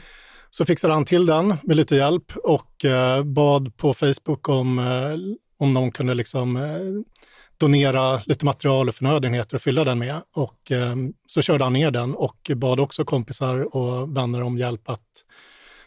Så 0.52 0.66
fixade 0.66 0.94
han 0.94 1.06
till 1.06 1.26
den 1.26 1.56
med 1.64 1.78
lite 1.78 1.96
hjälp 1.96 2.38
och 2.44 2.86
eh, 2.86 3.24
bad 3.24 3.78
på 3.78 3.94
Facebook 3.94 4.50
om, 4.50 4.80
eh, 4.80 5.36
om 5.58 5.74
någon 5.74 5.92
kunde 5.92 6.14
liksom, 6.14 6.56
eh, 6.56 6.80
donera 7.58 8.22
lite 8.26 8.46
material 8.46 8.90
och 8.90 8.96
förnödenheter 8.96 9.56
och 9.56 9.62
fylla 9.62 9.84
den 9.84 10.00
med. 10.00 10.22
Och 10.34 10.72
eh, 10.72 10.96
så 11.28 11.42
körde 11.42 11.64
han 11.64 11.74
ner 11.74 11.92
den 11.92 12.16
och 12.16 12.52
bad 12.56 12.80
också 12.80 13.06
kompisar 13.06 13.76
och 13.76 14.18
vänner 14.18 14.42
om 14.42 14.58
hjälp 14.58 14.90
att 14.90 15.08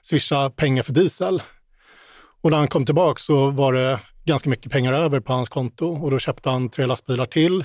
swisha 0.02 0.50
pengar 0.50 0.82
för 0.82 0.92
diesel. 0.92 1.42
Och 2.42 2.50
när 2.50 2.58
han 2.58 2.68
kom 2.68 2.86
tillbaka 2.86 3.18
så 3.18 3.50
var 3.50 3.72
det 3.72 4.00
ganska 4.24 4.50
mycket 4.50 4.72
pengar 4.72 4.92
över 4.92 5.20
på 5.20 5.32
hans 5.32 5.48
konto 5.48 5.86
och 5.86 6.10
då 6.10 6.18
köpte 6.18 6.50
han 6.50 6.68
tre 6.68 6.86
lastbilar 6.86 7.24
till 7.24 7.64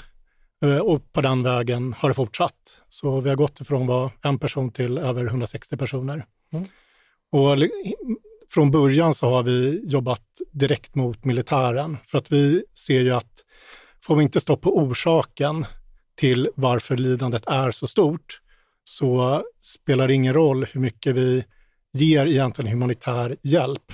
eh, 0.64 0.78
och 0.78 1.14
på 1.14 1.22
den 1.22 1.44
vägen 1.44 1.94
har 1.98 2.10
det 2.10 2.16
fortsatt. 2.16 2.82
Så 2.90 3.22
vi 3.22 3.30
har 3.30 3.36
gått 3.36 3.62
ifrån 3.62 3.82
att 3.82 3.88
vara 3.88 4.12
en 4.22 4.40
person 4.40 4.72
till 4.72 4.98
över 4.98 5.26
160 5.26 5.78
personer. 5.78 6.26
Mm. 6.54 6.68
Och 7.32 7.58
från 8.50 8.72
början 8.72 9.14
så 9.14 9.30
har 9.30 9.44
vi 9.44 9.82
jobbat 9.84 10.24
direkt 10.52 10.96
mot 10.96 11.26
militären 11.26 11.98
för 12.08 12.18
att 12.18 12.32
vi 12.32 12.64
ser 12.74 13.02
ju 13.02 13.12
att 13.12 13.44
får 14.04 14.16
vi 14.16 14.24
inte 14.24 14.40
stopp 14.40 14.62
på 14.62 14.78
orsaken 14.78 15.66
till 16.16 16.50
varför 16.56 16.98
lidandet 16.98 17.44
är 17.48 17.72
så 17.72 17.88
stort 17.88 18.42
så 18.84 19.44
spelar 19.62 20.08
det 20.08 20.14
ingen 20.14 20.34
roll 20.34 20.66
hur 20.66 20.82
mycket 20.82 21.16
vi 21.16 21.44
ger 21.94 22.26
egentligen 22.26 22.72
humanitär 22.72 23.38
hjälp. 23.42 23.92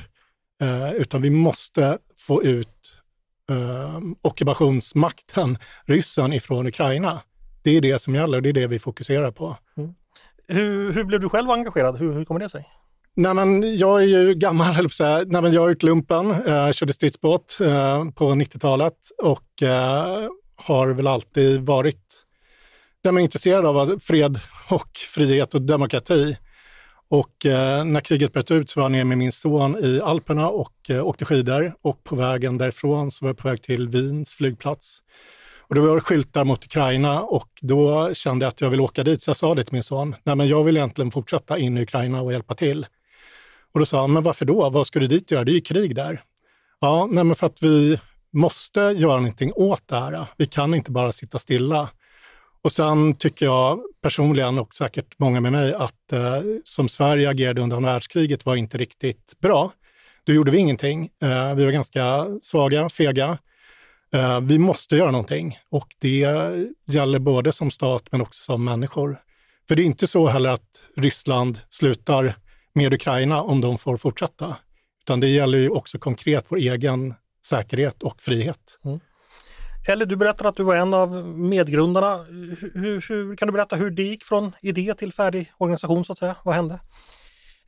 Eh, 0.61 0.91
utan 0.93 1.21
vi 1.21 1.29
måste 1.29 1.97
få 2.17 2.43
ut 2.43 3.01
eh, 3.49 3.99
ockupationsmakten, 4.21 5.57
ryssen, 5.85 6.33
ifrån 6.33 6.67
Ukraina. 6.67 7.21
Det 7.63 7.71
är 7.71 7.81
det 7.81 7.99
som 7.99 8.15
gäller 8.15 8.37
och 8.37 8.41
det 8.41 8.49
är 8.49 8.53
det 8.53 8.67
vi 8.67 8.79
fokuserar 8.79 9.31
på. 9.31 9.57
Mm. 9.77 9.93
Hur, 10.47 10.93
hur 10.93 11.03
blev 11.03 11.19
du 11.19 11.29
själv 11.29 11.49
engagerad? 11.49 11.97
Hur, 11.97 12.13
hur 12.13 12.25
kommer 12.25 12.39
det 12.39 12.49
sig? 12.49 12.65
Nej, 13.15 13.33
men 13.33 13.77
jag 13.77 14.03
är 14.03 14.07
ju 14.07 14.33
gammal, 14.33 14.73
höll 14.73 14.87
jag 14.99 15.31
Nej, 15.31 15.41
men 15.41 15.53
Jag 15.53 15.61
har 15.61 15.69
gjort 15.69 15.83
lumpen, 15.83 16.31
eh, 16.31 16.71
körde 16.71 16.93
stridsbåt 16.93 17.57
eh, 17.61 18.05
på 18.09 18.25
90-talet 18.29 18.97
och 19.23 19.63
eh, 19.63 20.29
har 20.55 20.87
väl 20.87 21.07
alltid 21.07 21.61
varit 21.61 22.01
där 23.03 23.19
intresserad 23.19 23.65
av 23.65 23.99
fred 23.99 24.39
och 24.69 24.97
frihet 24.97 25.53
och 25.53 25.61
demokrati. 25.61 26.37
Och 27.07 27.45
eh, 27.45 27.85
när 27.85 28.01
kriget 28.01 28.33
bröt 28.33 28.51
ut 28.51 28.69
så 28.69 28.79
var 28.79 28.85
jag 28.85 28.91
nere 28.91 29.03
med 29.03 29.17
min 29.17 29.31
son 29.31 29.85
i 29.85 30.01
Alperna 30.01 30.49
och 30.49 30.89
eh, 30.89 31.07
åkte 31.07 31.25
skidor. 31.25 31.75
Och 31.81 32.03
på 32.03 32.15
vägen 32.15 32.57
därifrån 32.57 33.11
så 33.11 33.25
var 33.25 33.29
jag 33.29 33.37
på 33.37 33.47
väg 33.47 33.61
till 33.61 33.87
Wiens 33.87 34.35
flygplats. 34.35 35.01
Och 35.59 35.75
det 35.75 35.81
var 35.81 35.99
skyltar 35.99 36.43
mot 36.43 36.65
Ukraina 36.65 37.21
och 37.21 37.49
då 37.61 38.13
kände 38.13 38.45
jag 38.45 38.49
att 38.49 38.61
jag 38.61 38.69
vill 38.69 38.81
åka 38.81 39.03
dit. 39.03 39.21
Så 39.21 39.29
jag 39.29 39.37
sa 39.37 39.55
det 39.55 39.63
till 39.63 39.73
min 39.73 39.83
son, 39.83 40.15
nej 40.23 40.35
men 40.35 40.47
jag 40.47 40.63
vill 40.63 40.77
egentligen 40.77 41.11
fortsätta 41.11 41.57
in 41.57 41.77
i 41.77 41.81
Ukraina 41.81 42.21
och 42.21 42.33
hjälpa 42.33 42.55
till. 42.55 42.85
Och 43.73 43.79
då 43.79 43.85
sa 43.85 44.01
han, 44.01 44.13
men 44.13 44.23
varför 44.23 44.45
då? 44.45 44.69
Vad 44.69 44.87
ska 44.87 44.99
du 44.99 45.07
dit 45.07 45.31
göra? 45.31 45.43
Det 45.43 45.51
är 45.51 45.53
ju 45.53 45.61
krig 45.61 45.95
där. 45.95 46.23
Ja, 46.79 47.07
nej 47.11 47.23
men 47.23 47.35
för 47.35 47.47
att 47.47 47.63
vi 47.63 47.99
måste 48.33 48.79
göra 48.79 49.15
någonting 49.15 49.53
åt 49.55 49.87
det 49.87 49.99
här. 49.99 50.25
Vi 50.37 50.45
kan 50.45 50.73
inte 50.73 50.91
bara 50.91 51.11
sitta 51.11 51.39
stilla. 51.39 51.89
Och 52.61 52.71
sen 52.71 53.15
tycker 53.15 53.45
jag 53.45 53.79
personligen, 54.01 54.59
och 54.59 54.73
säkert 54.73 55.19
många 55.19 55.41
med 55.41 55.51
mig, 55.51 55.73
att 55.73 56.13
eh, 56.13 56.41
som 56.63 56.89
Sverige 56.89 57.29
agerade 57.29 57.61
under 57.61 57.75
andra 57.75 57.93
världskriget 57.93 58.45
var 58.45 58.55
inte 58.55 58.77
riktigt 58.77 59.39
bra. 59.39 59.71
Då 60.23 60.33
gjorde 60.33 60.51
vi 60.51 60.57
ingenting. 60.57 61.09
Eh, 61.21 61.55
vi 61.55 61.65
var 61.65 61.71
ganska 61.71 62.27
svaga, 62.41 62.89
fega. 62.89 63.37
Eh, 64.13 64.41
vi 64.41 64.57
måste 64.57 64.95
göra 64.95 65.11
någonting 65.11 65.57
och 65.69 65.87
det 65.99 66.25
gäller 66.85 67.19
både 67.19 67.51
som 67.51 67.71
stat 67.71 68.03
men 68.11 68.21
också 68.21 68.43
som 68.43 68.63
människor. 68.63 69.21
För 69.67 69.75
det 69.75 69.81
är 69.81 69.85
inte 69.85 70.07
så 70.07 70.27
heller 70.27 70.49
att 70.49 70.81
Ryssland 70.95 71.59
slutar 71.69 72.35
med 72.73 72.93
Ukraina 72.93 73.41
om 73.41 73.61
de 73.61 73.77
får 73.77 73.97
fortsätta, 73.97 74.55
utan 75.01 75.19
det 75.19 75.27
gäller 75.27 75.57
ju 75.57 75.69
också 75.69 75.99
konkret 75.99 76.45
vår 76.49 76.57
egen 76.57 77.13
säkerhet 77.45 78.03
och 78.03 78.21
frihet. 78.21 78.79
Mm. 78.85 78.99
Eller 79.87 80.05
du 80.05 80.15
berättar 80.15 80.45
att 80.45 80.55
du 80.55 80.63
var 80.63 80.75
en 80.75 80.93
av 80.93 81.27
medgrundarna. 81.27 82.17
Hur, 82.73 83.07
hur, 83.09 83.35
kan 83.35 83.47
du 83.47 83.51
berätta 83.51 83.75
hur 83.75 83.91
det 83.91 84.03
gick 84.03 84.23
från 84.23 84.55
idé 84.61 84.93
till 84.93 85.13
färdig 85.13 85.51
organisation 85.57 86.05
så 86.05 86.11
att 86.13 86.19
säga? 86.19 86.35
Vad 86.43 86.55
hände? 86.55 86.79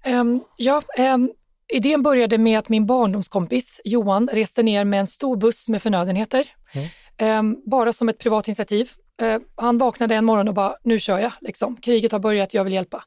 Um, 0.06 0.44
ja, 0.58 0.82
um, 0.98 1.32
idén 1.74 2.04
började 2.04 2.38
med 2.38 2.60
att 2.60 2.70
min 2.70 2.86
barndomskompis 2.86 3.82
Johan 3.84 4.30
reste 4.32 4.64
ner 4.64 4.84
med 4.86 5.00
en 5.00 5.08
stor 5.08 5.38
buss 5.38 5.68
med 5.68 5.82
förnödenheter. 5.82 6.48
Mm. 6.74 7.40
Um, 7.40 7.62
bara 7.66 7.94
som 7.94 8.10
ett 8.10 8.20
privat 8.20 8.48
initiativ. 8.48 8.92
Uh, 9.22 9.38
han 9.56 9.78
vaknade 9.78 10.16
en 10.16 10.26
morgon 10.26 10.48
och 10.48 10.54
bara, 10.54 10.76
nu 10.84 11.00
kör 11.00 11.20
jag, 11.20 11.32
liksom. 11.42 11.78
kriget 11.78 12.12
har 12.12 12.20
börjat, 12.20 12.54
jag 12.54 12.64
vill 12.64 12.74
hjälpa 12.74 13.04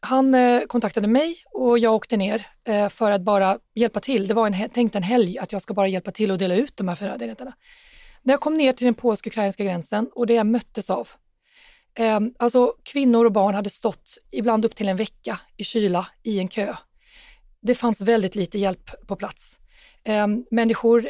han 0.00 0.34
eh, 0.34 0.60
kontaktade 0.60 1.08
mig 1.08 1.36
och 1.52 1.78
jag 1.78 1.94
åkte 1.94 2.16
ner 2.16 2.46
eh, 2.64 2.88
för 2.88 3.10
att 3.10 3.22
bara 3.22 3.58
hjälpa 3.74 4.00
till. 4.00 4.28
Det 4.28 4.34
var 4.34 4.46
en, 4.46 4.70
tänkt 4.70 4.94
en 4.94 5.02
helg 5.02 5.38
att 5.38 5.52
jag 5.52 5.62
ska 5.62 5.74
bara 5.74 5.88
hjälpa 5.88 6.10
till 6.10 6.30
och 6.30 6.38
dela 6.38 6.54
ut 6.54 6.76
de 6.76 6.88
här 6.88 6.96
förnödenheterna. 6.96 7.52
När 8.22 8.32
jag 8.32 8.40
kom 8.40 8.56
ner 8.56 8.72
till 8.72 8.84
den 8.84 8.94
polsk-ukrainska 8.94 9.64
gränsen 9.64 10.08
och 10.14 10.26
det 10.26 10.34
jag 10.34 10.46
möttes 10.46 10.90
av 10.90 11.08
eh, 11.94 12.20
alltså 12.38 12.74
kvinnor 12.82 13.24
och 13.24 13.32
barn 13.32 13.54
hade 13.54 13.70
stått 13.70 14.18
ibland 14.30 14.64
upp 14.64 14.74
till 14.74 14.88
en 14.88 14.96
vecka 14.96 15.40
i 15.56 15.64
kyla 15.64 16.06
i 16.22 16.38
en 16.38 16.48
kö 16.48 16.74
det 17.60 17.74
fanns 17.74 18.00
väldigt 18.00 18.34
lite 18.34 18.58
hjälp 18.58 19.06
på 19.06 19.16
plats. 19.16 19.58
Människor 20.50 21.08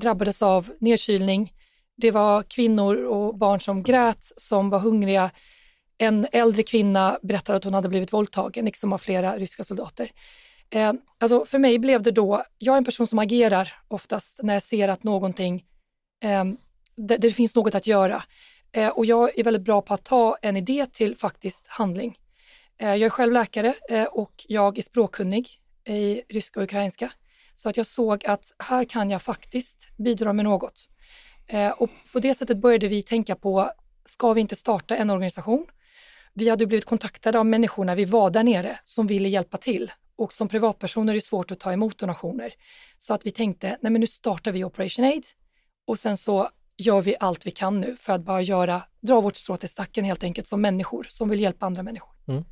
drabbades 0.00 0.42
av 0.42 0.70
nedkylning. 0.78 1.52
Det 1.96 2.10
var 2.10 2.42
kvinnor 2.42 3.04
och 3.04 3.38
barn 3.38 3.60
som 3.60 3.82
grät, 3.82 4.32
som 4.36 4.70
var 4.70 4.78
hungriga. 4.78 5.30
En 5.98 6.26
äldre 6.32 6.62
kvinna 6.62 7.18
berättade 7.22 7.56
att 7.56 7.64
hon 7.64 7.74
hade 7.74 7.88
blivit 7.88 8.12
våldtagen, 8.12 8.64
liksom 8.64 8.92
av 8.92 8.98
flera 8.98 9.38
ryska 9.38 9.64
soldater. 9.64 10.12
Eh, 10.70 10.92
alltså 11.18 11.44
för 11.44 11.58
mig 11.58 11.78
blev 11.78 12.02
det 12.02 12.10
då, 12.10 12.44
jag 12.58 12.72
är 12.72 12.78
en 12.78 12.84
person 12.84 13.06
som 13.06 13.18
agerar 13.18 13.72
oftast 13.88 14.40
när 14.42 14.54
jag 14.54 14.62
ser 14.62 14.88
att 14.88 15.02
någonting, 15.02 15.64
eh, 16.22 16.44
det, 16.96 17.16
det, 17.16 17.30
finns 17.30 17.54
något 17.54 17.74
att 17.74 17.86
göra. 17.86 18.22
Eh, 18.72 18.88
och 18.88 19.06
jag 19.06 19.38
är 19.38 19.44
väldigt 19.44 19.62
bra 19.62 19.82
på 19.82 19.94
att 19.94 20.04
ta 20.04 20.36
en 20.42 20.56
idé 20.56 20.86
till 20.92 21.16
faktiskt 21.16 21.66
handling. 21.66 22.18
Eh, 22.78 22.88
jag 22.88 23.02
är 23.02 23.08
själv 23.08 23.32
läkare 23.32 23.74
eh, 23.90 24.04
och 24.04 24.44
jag 24.48 24.78
är 24.78 24.82
språkkunnig 24.82 25.48
i 25.84 26.22
ryska 26.28 26.60
och 26.60 26.64
ukrainska. 26.64 27.12
Så 27.54 27.68
att 27.68 27.76
jag 27.76 27.86
såg 27.86 28.26
att 28.26 28.52
här 28.58 28.84
kan 28.84 29.10
jag 29.10 29.22
faktiskt 29.22 29.96
bidra 29.96 30.32
med 30.32 30.44
något. 30.44 30.88
Eh, 31.46 31.70
och 31.70 31.90
på 32.12 32.20
det 32.20 32.34
sättet 32.34 32.58
började 32.58 32.88
vi 32.88 33.02
tänka 33.02 33.36
på, 33.36 33.70
ska 34.04 34.32
vi 34.32 34.40
inte 34.40 34.56
starta 34.56 34.96
en 34.96 35.10
organisation? 35.10 35.66
Vi 36.38 36.48
hade 36.48 36.66
blivit 36.66 36.84
kontaktade 36.84 37.38
av 37.38 37.46
människor 37.46 37.84
när 37.84 37.96
vi 37.96 38.04
var 38.04 38.30
där 38.30 38.42
nere 38.42 38.78
som 38.84 39.06
ville 39.06 39.28
hjälpa 39.28 39.58
till. 39.58 39.92
Och 40.16 40.32
som 40.32 40.48
privatpersoner 40.48 41.12
är 41.12 41.14
det 41.14 41.20
svårt 41.20 41.50
att 41.50 41.60
ta 41.60 41.72
emot 41.72 41.98
donationer. 41.98 42.52
Så 42.98 43.14
att 43.14 43.26
vi 43.26 43.30
tänkte, 43.30 43.78
nej 43.80 43.92
men 43.92 44.00
nu 44.00 44.06
startar 44.06 44.52
vi 44.52 44.64
Operation 44.64 45.04
Aid 45.04 45.24
och 45.86 45.98
sen 45.98 46.16
så 46.16 46.48
gör 46.76 47.02
vi 47.02 47.16
allt 47.20 47.46
vi 47.46 47.50
kan 47.50 47.80
nu 47.80 47.96
för 48.00 48.12
att 48.12 48.20
bara 48.20 48.42
göra, 48.42 48.82
dra 49.00 49.20
vårt 49.20 49.36
strå 49.36 49.56
till 49.56 49.68
stacken 49.68 50.04
helt 50.04 50.24
enkelt 50.24 50.48
som 50.48 50.60
människor 50.60 51.06
som 51.08 51.28
vill 51.28 51.40
hjälpa 51.40 51.66
andra 51.66 51.82
människor. 51.82 52.10
Mm. 52.28 52.44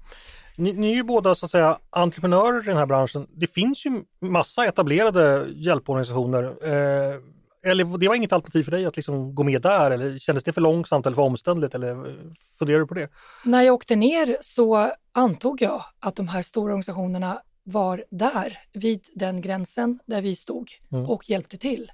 Ni, 0.56 0.72
ni, 0.72 0.90
är 0.90 0.94
ju 0.94 1.02
båda 1.02 1.34
så 1.34 1.46
att 1.46 1.52
säga 1.52 1.78
entreprenörer 1.90 2.62
i 2.62 2.66
den 2.66 2.76
här 2.76 2.86
branschen. 2.86 3.26
Det 3.30 3.46
finns 3.46 3.86
ju 3.86 4.02
massa 4.20 4.66
etablerade 4.66 5.46
hjälporganisationer. 5.54 6.44
Eh, 6.44 7.20
eller 7.64 7.98
det 7.98 8.08
var 8.08 8.14
inget 8.14 8.32
alternativ 8.32 8.64
för 8.64 8.70
dig 8.70 8.86
att 8.86 8.96
liksom 8.96 9.34
gå 9.34 9.42
med 9.42 9.62
där 9.62 9.90
eller 9.90 10.18
kändes 10.18 10.44
det 10.44 10.52
för 10.52 10.60
långsamt 10.60 11.06
eller 11.06 11.14
för 11.14 11.22
omständligt 11.22 11.74
eller 11.74 12.16
funderar 12.58 12.78
du 12.78 12.86
på 12.86 12.94
det? 12.94 13.08
När 13.44 13.62
jag 13.62 13.74
åkte 13.74 13.96
ner 13.96 14.36
så 14.40 14.92
antog 15.12 15.62
jag 15.62 15.84
att 16.00 16.16
de 16.16 16.28
här 16.28 16.42
stora 16.42 16.72
organisationerna 16.72 17.42
var 17.62 18.04
där 18.10 18.58
vid 18.72 19.00
den 19.14 19.40
gränsen 19.40 19.98
där 20.06 20.22
vi 20.22 20.36
stod 20.36 20.70
mm. 20.92 21.06
och 21.06 21.30
hjälpte 21.30 21.58
till. 21.58 21.92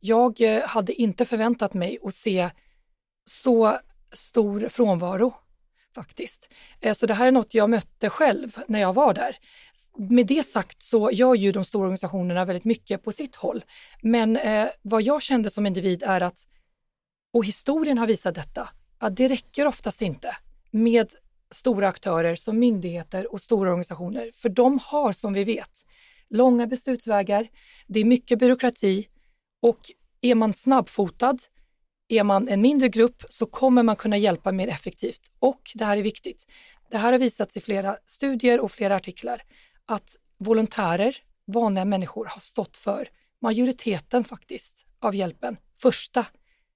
Jag 0.00 0.40
eh, 0.40 0.62
hade 0.62 0.92
inte 0.92 1.24
förväntat 1.24 1.74
mig 1.74 1.98
att 2.04 2.14
se 2.14 2.50
så 3.24 3.78
stor 4.12 4.68
frånvaro 4.68 5.34
faktiskt. 5.96 6.48
Eh, 6.80 6.94
så 6.94 7.06
det 7.06 7.14
här 7.14 7.26
är 7.26 7.32
något 7.32 7.54
jag 7.54 7.70
mötte 7.70 8.10
själv 8.10 8.58
när 8.68 8.80
jag 8.80 8.92
var 8.92 9.14
där. 9.14 9.36
Med 9.96 10.26
det 10.26 10.46
sagt 10.46 10.82
så 10.82 11.10
gör 11.12 11.34
ju 11.34 11.52
de 11.52 11.64
stora 11.64 11.82
organisationerna 11.82 12.44
väldigt 12.44 12.64
mycket 12.64 13.04
på 13.04 13.12
sitt 13.12 13.36
håll. 13.36 13.64
Men 14.02 14.36
eh, 14.36 14.68
vad 14.82 15.02
jag 15.02 15.22
kände 15.22 15.50
som 15.50 15.66
individ 15.66 16.02
är 16.02 16.20
att, 16.20 16.46
och 17.32 17.44
historien 17.44 17.98
har 17.98 18.06
visat 18.06 18.34
detta, 18.34 18.68
att 18.98 19.16
det 19.16 19.28
räcker 19.28 19.66
oftast 19.66 20.02
inte 20.02 20.36
med 20.70 21.14
stora 21.50 21.88
aktörer 21.88 22.36
som 22.36 22.58
myndigheter 22.58 23.32
och 23.32 23.42
stora 23.42 23.70
organisationer. 23.70 24.30
För 24.34 24.48
de 24.48 24.78
har, 24.82 25.12
som 25.12 25.32
vi 25.32 25.44
vet, 25.44 25.86
långa 26.28 26.66
beslutsvägar, 26.66 27.48
det 27.86 28.00
är 28.00 28.04
mycket 28.04 28.38
byråkrati 28.38 29.08
och 29.62 29.80
är 30.20 30.34
man 30.34 30.54
snabbfotad 30.54 31.38
är 32.08 32.24
man 32.24 32.48
en 32.48 32.60
mindre 32.60 32.88
grupp 32.88 33.22
så 33.28 33.46
kommer 33.46 33.82
man 33.82 33.96
kunna 33.96 34.16
hjälpa 34.16 34.52
mer 34.52 34.68
effektivt. 34.68 35.20
Och 35.38 35.70
det 35.74 35.84
här 35.84 35.96
är 35.96 36.02
viktigt. 36.02 36.46
Det 36.90 36.98
här 36.98 37.12
har 37.12 37.18
visats 37.18 37.56
i 37.56 37.60
flera 37.60 37.96
studier 38.06 38.60
och 38.60 38.72
flera 38.72 38.96
artiklar 38.96 39.42
att 39.86 40.16
volontärer, 40.38 41.16
vanliga 41.46 41.84
människor, 41.84 42.24
har 42.24 42.40
stått 42.40 42.76
för 42.76 43.08
majoriteten 43.40 44.24
faktiskt 44.24 44.86
av 45.00 45.14
hjälpen 45.14 45.56
första 45.82 46.26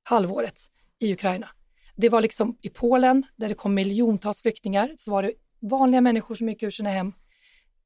halvåret 0.02 0.60
i 0.99 1.12
Ukraina. 1.12 1.49
Det 1.96 2.08
var 2.08 2.20
liksom 2.20 2.58
i 2.60 2.68
Polen 2.68 3.26
där 3.37 3.49
det 3.49 3.54
kom 3.54 3.75
miljontals 3.75 4.42
flyktingar 4.42 4.94
så 4.96 5.10
var 5.10 5.22
det 5.22 5.32
vanliga 5.60 6.00
människor 6.00 6.34
som 6.34 6.49
gick 6.49 6.62
ur 6.62 6.70
sina 6.70 6.90
hem, 6.90 7.12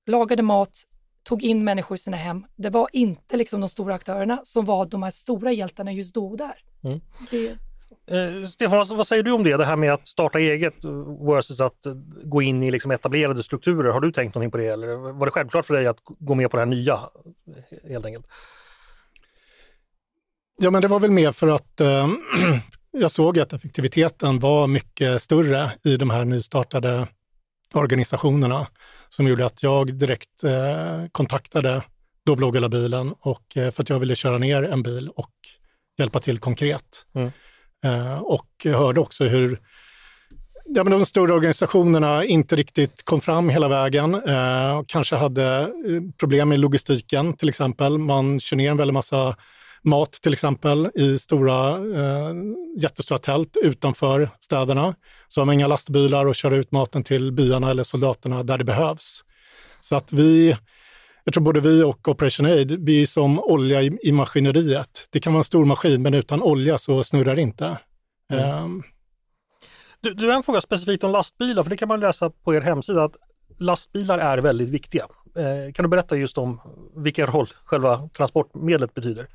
lagade 0.06 0.42
mat, 0.42 0.86
tog 1.22 1.44
in 1.44 1.64
människor 1.64 1.94
i 1.94 1.98
sina 1.98 2.16
hem. 2.16 2.46
Det 2.56 2.70
var 2.70 2.88
inte 2.92 3.36
liksom 3.36 3.60
de 3.60 3.68
stora 3.68 3.94
aktörerna 3.94 4.40
som 4.44 4.64
var 4.64 4.86
de 4.86 5.02
här 5.02 5.10
stora 5.10 5.52
hjältarna 5.52 5.92
just 5.92 6.14
då 6.14 6.26
och 6.26 6.36
där. 6.36 6.62
Mm. 6.84 7.00
Det... 7.30 7.56
Eh, 8.06 8.48
Stefan, 8.48 8.86
vad 8.96 9.06
säger 9.06 9.22
du 9.22 9.32
om 9.32 9.44
det, 9.44 9.56
det 9.56 9.64
här 9.64 9.76
med 9.76 9.92
att 9.92 10.08
starta 10.08 10.38
eget 10.38 10.74
versus 11.26 11.60
att 11.60 11.86
gå 12.24 12.42
in 12.42 12.62
i 12.62 12.70
liksom 12.70 12.90
etablerade 12.90 13.42
strukturer? 13.42 13.92
Har 13.92 14.00
du 14.00 14.12
tänkt 14.12 14.34
någonting 14.34 14.50
på 14.50 14.56
det 14.56 14.66
eller 14.66 15.12
var 15.12 15.26
det 15.26 15.32
självklart 15.32 15.66
för 15.66 15.74
dig 15.74 15.86
att 15.86 15.98
gå 16.04 16.34
med 16.34 16.50
på 16.50 16.56
det 16.56 16.60
här 16.60 16.66
nya 16.66 17.00
helt 17.88 18.06
enkelt? 18.06 18.26
Ja, 20.56 20.70
men 20.70 20.82
det 20.82 20.88
var 20.88 21.00
väl 21.00 21.10
mer 21.10 21.32
för 21.32 21.48
att 21.48 21.80
eh, 21.80 22.08
jag 22.90 23.10
såg 23.10 23.38
att 23.38 23.52
effektiviteten 23.52 24.38
var 24.38 24.66
mycket 24.66 25.22
större 25.22 25.72
i 25.82 25.96
de 25.96 26.10
här 26.10 26.24
nystartade 26.24 27.08
organisationerna 27.72 28.66
som 29.08 29.28
gjorde 29.28 29.46
att 29.46 29.62
jag 29.62 29.94
direkt 29.94 30.44
eh, 30.44 31.06
kontaktade 31.12 31.82
då 32.24 32.36
blågula 32.36 32.68
bilen 32.68 33.14
och 33.20 33.56
eh, 33.56 33.70
för 33.70 33.82
att 33.82 33.88
jag 33.88 33.98
ville 33.98 34.16
köra 34.16 34.38
ner 34.38 34.62
en 34.62 34.82
bil 34.82 35.08
och 35.08 35.32
hjälpa 35.98 36.20
till 36.20 36.38
konkret. 36.38 37.06
Mm. 37.14 37.30
Eh, 37.84 38.18
och 38.18 38.48
hörde 38.64 39.00
också 39.00 39.24
hur 39.24 39.58
ja, 40.64 40.84
men 40.84 40.90
de 40.90 41.06
större 41.06 41.32
organisationerna 41.32 42.24
inte 42.24 42.56
riktigt 42.56 43.02
kom 43.04 43.20
fram 43.20 43.48
hela 43.48 43.68
vägen. 43.68 44.14
Eh, 44.14 44.82
kanske 44.86 45.16
hade 45.16 45.60
eh, 45.60 45.68
problem 46.18 46.48
med 46.48 46.58
logistiken 46.58 47.36
till 47.36 47.48
exempel. 47.48 47.98
Man 47.98 48.40
kör 48.40 48.56
ner 48.56 48.70
en 48.70 48.76
väldig 48.76 48.94
massa 48.94 49.36
mat 49.82 50.12
till 50.12 50.32
exempel 50.32 50.90
i 50.94 51.18
stora, 51.18 51.70
eh, 51.76 52.34
jättestora 52.78 53.18
tält 53.18 53.56
utanför 53.62 54.30
städerna. 54.40 54.94
Så 55.28 55.40
har 55.40 55.46
man 55.46 55.54
inga 55.54 55.66
lastbilar 55.66 56.26
och 56.26 56.34
kör 56.34 56.50
ut 56.50 56.72
maten 56.72 57.04
till 57.04 57.32
byarna 57.32 57.70
eller 57.70 57.84
soldaterna 57.84 58.42
där 58.42 58.58
det 58.58 58.64
behövs. 58.64 59.24
Så 59.80 59.96
att 59.96 60.12
vi, 60.12 60.56
jag 61.24 61.34
tror 61.34 61.44
både 61.44 61.60
vi 61.60 61.82
och 61.82 62.08
Operation 62.08 62.46
Aid, 62.46 62.84
vi 62.84 63.02
är 63.02 63.06
som 63.06 63.40
olja 63.40 63.82
i, 63.82 63.98
i 64.02 64.12
maskineriet. 64.12 65.08
Det 65.10 65.20
kan 65.20 65.32
vara 65.32 65.40
en 65.40 65.44
stor 65.44 65.64
maskin, 65.64 66.02
men 66.02 66.14
utan 66.14 66.42
olja 66.42 66.78
så 66.78 67.04
snurrar 67.04 67.36
det 67.36 67.42
inte. 67.42 67.78
Mm. 68.32 68.64
Um, 68.64 68.82
du, 70.00 70.14
du 70.14 70.28
har 70.28 70.34
en 70.34 70.42
fråga 70.42 70.60
specifikt 70.60 71.04
om 71.04 71.12
lastbilar, 71.12 71.62
för 71.62 71.70
det 71.70 71.76
kan 71.76 71.88
man 71.88 72.00
läsa 72.00 72.30
på 72.30 72.54
er 72.54 72.60
hemsida 72.60 73.04
att 73.04 73.16
lastbilar 73.58 74.18
är 74.18 74.38
väldigt 74.38 74.70
viktiga. 74.70 75.06
Eh, 75.36 75.72
kan 75.72 75.82
du 75.82 75.88
berätta 75.88 76.16
just 76.16 76.38
om 76.38 76.60
vilken 76.96 77.26
roll 77.26 77.48
själva 77.64 78.08
transportmedlet 78.16 78.94
betyder? 78.94 79.28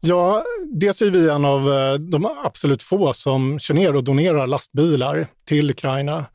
Ja, 0.00 0.44
dels 0.72 1.02
är 1.02 1.10
vi 1.10 1.28
en 1.28 1.44
av 1.44 1.72
eh, 1.72 1.94
de 1.94 2.26
absolut 2.44 2.82
få 2.82 3.12
som 3.12 3.58
kör 3.58 3.74
ner 3.74 3.96
och 3.96 4.04
donerar 4.04 4.46
lastbilar 4.46 5.26
till 5.44 5.70
Ukraina. 5.70 6.26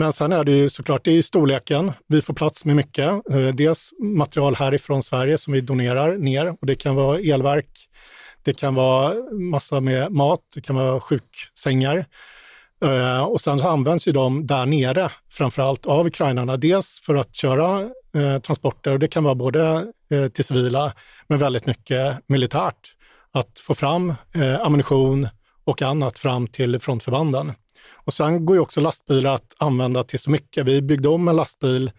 Men 0.00 0.12
sen 0.12 0.32
är 0.32 0.44
det 0.44 0.52
ju 0.52 0.70
såklart, 0.70 1.04
det 1.04 1.18
är 1.18 1.22
storleken. 1.22 1.92
Vi 2.06 2.22
får 2.22 2.34
plats 2.34 2.64
med 2.64 2.76
mycket. 2.76 3.08
Eh, 3.30 3.48
dels 3.54 3.90
material 3.98 4.54
härifrån 4.54 5.02
Sverige 5.02 5.38
som 5.38 5.52
vi 5.52 5.60
donerar 5.60 6.16
ner 6.16 6.56
och 6.60 6.66
det 6.66 6.74
kan 6.74 6.94
vara 6.94 7.18
elverk, 7.18 7.88
det 8.42 8.52
kan 8.52 8.74
vara 8.74 9.14
massa 9.32 9.80
med 9.80 10.12
mat, 10.12 10.40
det 10.54 10.60
kan 10.60 10.76
vara 10.76 11.00
sjuksängar. 11.00 12.06
Eh, 12.84 13.22
och 13.22 13.40
sen 13.40 13.60
används 13.60 14.08
ju 14.08 14.12
de 14.12 14.46
där 14.46 14.66
nere 14.66 15.10
framförallt 15.30 15.86
av 15.86 16.06
ukrainarna. 16.06 16.56
Dels 16.56 17.00
för 17.06 17.14
att 17.14 17.36
köra 17.36 17.80
eh, 18.14 18.38
transporter, 18.38 18.92
och 18.92 18.98
det 18.98 19.08
kan 19.08 19.24
vara 19.24 19.34
både 19.34 19.92
till 20.32 20.44
civila, 20.44 20.92
men 21.28 21.38
väldigt 21.38 21.66
mycket 21.66 22.18
militärt. 22.26 22.94
Att 23.32 23.60
få 23.60 23.74
fram 23.74 24.14
ammunition 24.60 25.28
och 25.64 25.82
annat 25.82 26.18
fram 26.18 26.46
till 26.46 26.80
frontförbanden. 26.80 27.52
Och 27.94 28.14
sen 28.14 28.46
går 28.46 28.56
ju 28.56 28.60
också 28.60 28.80
lastbilar 28.80 29.34
att 29.34 29.54
använda 29.58 30.02
till 30.02 30.18
så 30.18 30.30
mycket. 30.30 30.66
Vi 30.66 30.82
byggde 30.82 31.08
om 31.08 31.28
en 31.28 31.36
lastbil 31.36 31.90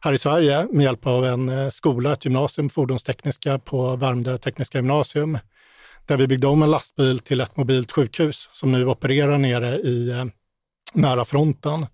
här 0.00 0.12
i 0.12 0.18
Sverige 0.18 0.66
med 0.72 0.84
hjälp 0.84 1.06
av 1.06 1.26
en 1.26 1.48
eh, 1.48 1.70
skola, 1.70 2.12
ett 2.12 2.24
gymnasium, 2.24 2.68
fordonstekniska 2.68 3.58
på 3.58 3.96
Värmdö 3.96 4.38
tekniska 4.38 4.78
gymnasium 4.78 5.38
där 6.06 6.16
vi 6.16 6.26
byggde 6.26 6.46
om 6.46 6.62
en 6.62 6.70
lastbil 6.70 7.18
till 7.18 7.40
ett 7.40 7.56
mobilt 7.56 7.92
sjukhus 7.92 8.48
som 8.52 8.72
nu 8.72 8.86
opererar 8.86 9.38
nere 9.38 9.76
i 9.76 10.10
eh, 10.10 10.24
nära 10.94 11.24
fronten. 11.24 11.86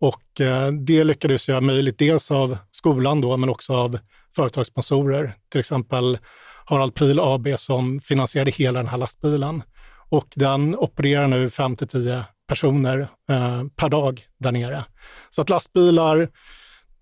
Och 0.00 0.40
eh, 0.40 0.72
det 0.72 1.04
lyckades 1.04 1.48
göra 1.48 1.60
möjligt 1.60 1.98
dels 1.98 2.30
av 2.30 2.58
skolan 2.70 3.20
då, 3.20 3.36
men 3.36 3.48
också 3.48 3.72
av 3.72 3.98
företagssponsorer. 4.36 5.32
Till 5.50 5.60
exempel 5.60 6.18
Harald 6.64 6.94
Pryl 6.94 7.20
AB 7.20 7.48
som 7.56 8.00
finansierade 8.00 8.50
hela 8.50 8.78
den 8.78 8.88
här 8.88 8.98
lastbilen. 8.98 9.62
Och 10.08 10.26
den 10.34 10.76
opererar 10.76 11.28
nu 11.28 11.50
5 11.50 11.76
till 11.76 11.88
10 11.88 12.24
personer 12.46 13.08
eh, 13.28 13.64
per 13.76 13.88
dag 13.88 14.26
där 14.38 14.52
nere. 14.52 14.84
Så 15.30 15.42
att 15.42 15.48
lastbilar 15.48 16.28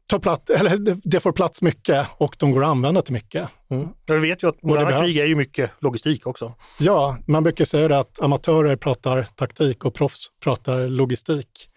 tar 0.06 0.18
plats, 0.18 0.50
eller 0.50 0.96
det 1.04 1.20
får 1.20 1.32
plats 1.32 1.62
mycket 1.62 2.06
och 2.16 2.36
de 2.38 2.50
går 2.50 2.62
att 2.62 2.68
använda 2.68 3.02
till 3.02 3.12
mycket. 3.12 3.48
Mm. 3.70 3.88
Vi 4.06 4.18
vet 4.18 4.42
ju 4.42 4.48
att 4.48 4.62
moderna 4.62 5.04
krig 5.04 5.16
är 5.18 5.26
ju 5.26 5.34
mycket 5.34 5.70
logistik 5.78 6.26
också. 6.26 6.54
Ja, 6.78 7.18
man 7.26 7.42
brukar 7.42 7.64
säga 7.64 7.88
det 7.88 7.98
att 7.98 8.20
amatörer 8.20 8.76
pratar 8.76 9.22
taktik 9.22 9.84
och 9.84 9.94
proffs 9.94 10.26
pratar 10.40 10.88
logistik. 10.88 11.70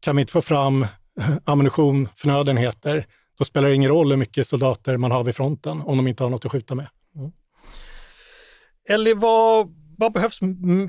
Kan 0.00 0.16
vi 0.16 0.20
inte 0.20 0.32
få 0.32 0.42
fram 0.42 0.86
ammunition, 1.44 2.08
förnödenheter, 2.14 3.06
då 3.38 3.44
spelar 3.44 3.68
det 3.68 3.74
ingen 3.74 3.90
roll 3.90 4.10
hur 4.10 4.16
mycket 4.16 4.46
soldater 4.46 4.96
man 4.96 5.10
har 5.10 5.24
vid 5.24 5.36
fronten 5.36 5.80
om 5.80 5.96
de 5.96 6.08
inte 6.08 6.22
har 6.22 6.30
något 6.30 6.44
att 6.44 6.52
skjuta 6.52 6.74
med. 6.74 6.86
Mm. 7.16 7.32
Ellie, 8.88 9.14
vad, 9.14 9.74
vad 9.98 10.12
behövs 10.12 10.40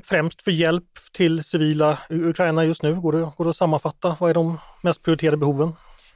främst 0.04 0.42
för 0.42 0.50
hjälp 0.50 0.98
till 1.12 1.44
civila 1.44 1.98
Ukraina 2.10 2.64
just 2.64 2.82
nu? 2.82 2.94
Går 2.94 3.12
det, 3.12 3.18
går 3.36 3.44
det 3.44 3.50
att 3.50 3.56
sammanfatta? 3.56 4.16
Vad 4.20 4.30
är 4.30 4.34
de 4.34 4.58
mest 4.82 5.02
prioriterade 5.02 5.36
behoven? 5.36 5.72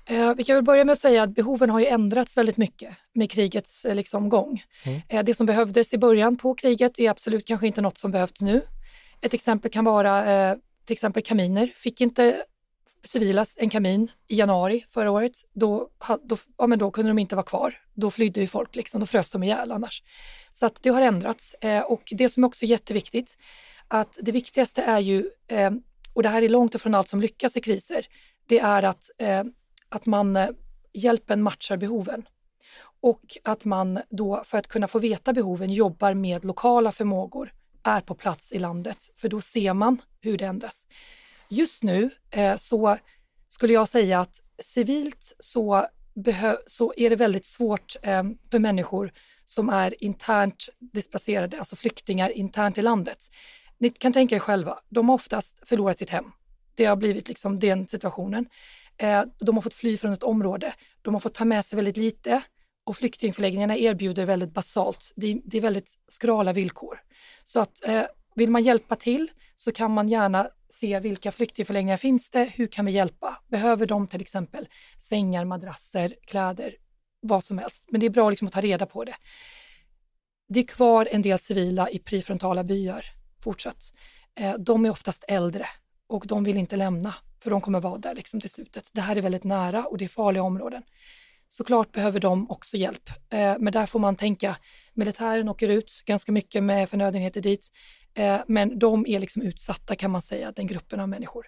Eh, 0.07 0.35
vi 0.35 0.45
kan 0.45 0.55
väl 0.55 0.65
börja 0.65 0.85
med 0.85 0.93
att 0.93 0.99
säga 0.99 1.23
att 1.23 1.35
behoven 1.35 1.71
har 1.71 1.81
ju 1.81 1.87
ändrats 1.87 2.37
väldigt 2.37 2.57
mycket 2.57 2.97
med 3.13 3.31
krigets 3.31 3.85
eh, 3.85 3.95
liksom, 3.95 4.29
gång. 4.29 4.63
Mm. 4.85 5.01
Eh, 5.09 5.25
det 5.25 5.35
som 5.35 5.47
behövdes 5.47 5.93
i 5.93 5.99
början 5.99 6.37
på 6.37 6.55
kriget 6.55 6.99
är 6.99 7.11
absolut 7.11 7.47
kanske 7.47 7.67
inte 7.67 7.81
något 7.81 7.99
som 7.99 8.11
behövs 8.11 8.41
nu. 8.41 8.63
Ett 9.21 9.35
exempel 9.35 9.71
kan 9.71 9.85
vara 9.85 10.57
till 10.87 10.93
exempel 10.93 11.23
kaminer. 11.23 11.73
Fick 11.77 12.01
inte 12.01 12.43
civilas 13.05 13.55
en 13.57 13.71
kamin 13.71 14.11
i 14.29 14.37
januari 14.37 14.87
förra 14.91 15.11
året, 15.11 15.33
då, 15.53 15.89
då, 16.23 16.37
ja, 16.59 16.67
men 16.67 16.79
då 16.79 16.91
kunde 16.91 17.11
de 17.11 17.19
inte 17.19 17.37
vara 17.37 17.47
kvar. 17.47 17.81
Då 17.95 18.11
flydde 18.11 18.41
ju 18.41 18.47
folk, 18.47 18.77
liksom, 18.77 19.01
då 19.01 19.07
frös 19.07 19.31
de 19.31 19.43
ihjäl 19.43 19.73
annars. 19.73 20.03
Så 20.53 20.67
att 20.67 20.83
det 20.83 20.89
har 20.89 21.03
ändrats. 21.03 21.55
Eh, 21.55 21.83
och 21.83 22.03
det 22.11 22.29
som 22.29 22.45
också 22.45 22.65
är 22.65 22.69
jätteviktigt, 22.69 23.39
att 23.89 24.19
det 24.23 24.33
viktigaste 24.33 24.83
är 24.83 25.01
ju, 25.01 25.31
eh, 25.47 25.71
och 26.13 26.23
det 26.23 26.29
här 26.29 26.43
är 26.43 26.49
långt 26.49 26.75
ifrån 26.75 26.95
allt 26.95 27.09
som 27.09 27.21
lyckas 27.21 27.57
i 27.57 27.61
kriser, 27.61 28.07
det 28.47 28.59
är 28.59 28.83
att 28.83 29.11
eh, 29.19 29.45
att 29.95 30.07
man, 30.07 30.37
eh, 30.37 30.49
hjälpen 30.93 31.43
matchar 31.43 31.77
behoven. 31.77 32.29
Och 33.01 33.39
att 33.45 33.65
man 33.65 34.01
då, 34.11 34.43
för 34.45 34.59
att 34.59 34.67
kunna 34.67 34.89
få 34.89 34.99
veta 34.99 35.33
behoven, 35.33 35.73
jobbar 35.73 36.15
med 36.15 36.45
lokala 36.45 36.93
förmågor, 36.93 37.53
är 37.83 38.01
på 38.01 38.15
plats 38.15 38.53
i 38.53 38.59
landet, 38.59 39.11
för 39.17 39.29
då 39.29 39.41
ser 39.41 39.75
man 39.75 40.03
hur 40.21 40.39
det 40.39 40.45
ändras. 40.45 40.87
Just 41.55 41.83
nu 41.83 42.11
eh, 42.31 42.57
så 42.57 42.99
skulle 43.49 43.73
jag 43.73 43.89
säga 43.89 44.21
att 44.21 44.41
civilt 44.63 45.33
så, 45.39 45.87
så 46.67 46.95
är 46.97 47.11
det 47.11 47.17
väldigt 47.17 47.45
svårt 47.45 47.97
eh, 48.03 48.23
för 48.51 48.59
människor 48.59 49.13
som 49.45 49.69
är 49.69 50.05
internt 50.05 50.69
displacerade, 50.79 51.59
alltså 51.59 51.77
flyktingar 51.77 52.31
internt 52.31 52.79
i 52.79 52.83
landet. 52.83 53.31
Ni 53.79 53.91
kan 53.91 54.13
tänka 54.13 54.35
er 54.37 54.41
själva, 54.41 54.79
de 54.89 55.09
har 55.09 55.15
oftast 55.15 55.59
förlorat 55.63 55.99
sitt 55.99 56.11
hem. 56.11 56.33
Det 56.75 56.85
har 56.85 56.97
blivit 56.97 57.29
liksom 57.29 57.59
den 57.61 57.87
situationen. 57.87 58.47
Eh, 58.97 59.23
de 59.39 59.57
har 59.57 59.63
fått 59.63 59.75
fly 59.75 59.97
från 59.97 60.13
ett 60.13 60.23
område. 60.23 60.75
De 61.03 61.15
har 61.15 61.21
fått 61.21 61.35
ta 61.35 61.45
med 61.45 61.65
sig 61.65 61.77
väldigt 61.77 61.97
lite 61.97 62.43
och 62.85 62.97
flyktingförläggningarna 62.97 63.77
erbjuder 63.77 64.25
väldigt 64.25 64.55
basalt. 64.55 65.13
Det 65.17 65.27
är, 65.27 65.41
det 65.45 65.57
är 65.57 65.63
väldigt 65.63 65.93
skrala 66.09 66.53
villkor. 66.53 67.01
Så 67.45 67.61
att 67.61 67.85
eh, 67.85 68.05
vill 68.35 68.51
man 68.51 68.63
hjälpa 68.63 68.97
till 68.97 69.31
så 69.57 69.73
kan 69.73 69.91
man 69.91 70.09
gärna 70.09 70.49
se 70.69 71.01
vilka 71.01 71.33
flyktingförläggningar 71.33 71.97
finns 71.97 72.31
det, 72.31 72.45
hur 72.45 72.67
kan 72.67 72.87
vi 72.87 72.93
hjälpa? 72.93 73.39
Behöver 73.49 73.87
de 73.87 74.07
till 74.07 74.21
exempel 74.21 74.69
sängar, 75.01 75.45
madrasser, 75.45 76.15
kläder, 76.27 76.77
vad 77.21 77.45
som 77.45 77.59
helst. 77.59 77.85
Men 77.91 78.01
det 78.01 78.07
är 78.07 78.11
bra 78.11 78.31
liksom 78.31 78.49
att 78.49 78.55
ta 78.55 78.61
reda 78.61 78.87
på 78.87 79.05
det. 79.05 79.15
Det 80.49 80.61
är 80.61 80.65
kvar 80.65 81.09
en 81.11 81.23
del 81.23 81.39
civila 81.39 81.91
i 81.91 81.99
prefrontala 81.99 82.65
byar 82.65 83.05
fortsatt. 83.41 83.93
Eh, 84.35 84.55
de 84.55 84.85
är 84.85 84.91
oftast 84.91 85.25
äldre 85.29 85.67
och 86.07 86.27
de 86.27 86.45
vill 86.45 86.57
inte 86.57 86.77
lämna 86.77 87.15
för 87.41 87.51
de 87.51 87.61
kommer 87.61 87.81
vara 87.81 87.99
där 87.99 88.15
liksom 88.15 88.41
till 88.41 88.51
slutet. 88.51 88.91
Det 88.93 89.01
här 89.01 89.17
är 89.17 89.23
väldigt 89.23 89.45
nära 89.45 89.85
och 89.85 89.99
det 89.99 90.05
är 90.05 90.09
farliga 90.09 90.43
områden. 90.43 90.83
Såklart 91.49 91.93
behöver 91.93 92.21
de 92.21 92.51
också 92.51 92.77
hjälp, 92.77 93.11
eh, 93.31 93.55
men 93.59 93.73
där 93.73 93.87
får 93.87 93.99
man 93.99 94.17
tänka, 94.17 94.57
militären 94.95 95.49
åker 95.49 95.69
ut 95.69 96.03
ganska 96.05 96.33
mycket 96.33 96.63
med 96.63 96.91
förnödenheter 96.91 97.41
dit, 97.41 97.71
Eh, 98.15 98.41
men 98.47 98.79
de 98.79 99.07
är 99.07 99.21
liksom 99.21 99.43
utsatta 99.43 99.95
kan 99.95 100.11
man 100.11 100.23
säga, 100.23 100.53
den 100.53 100.67
gruppen 100.67 101.01
av 101.01 101.09
människor. 101.09 101.47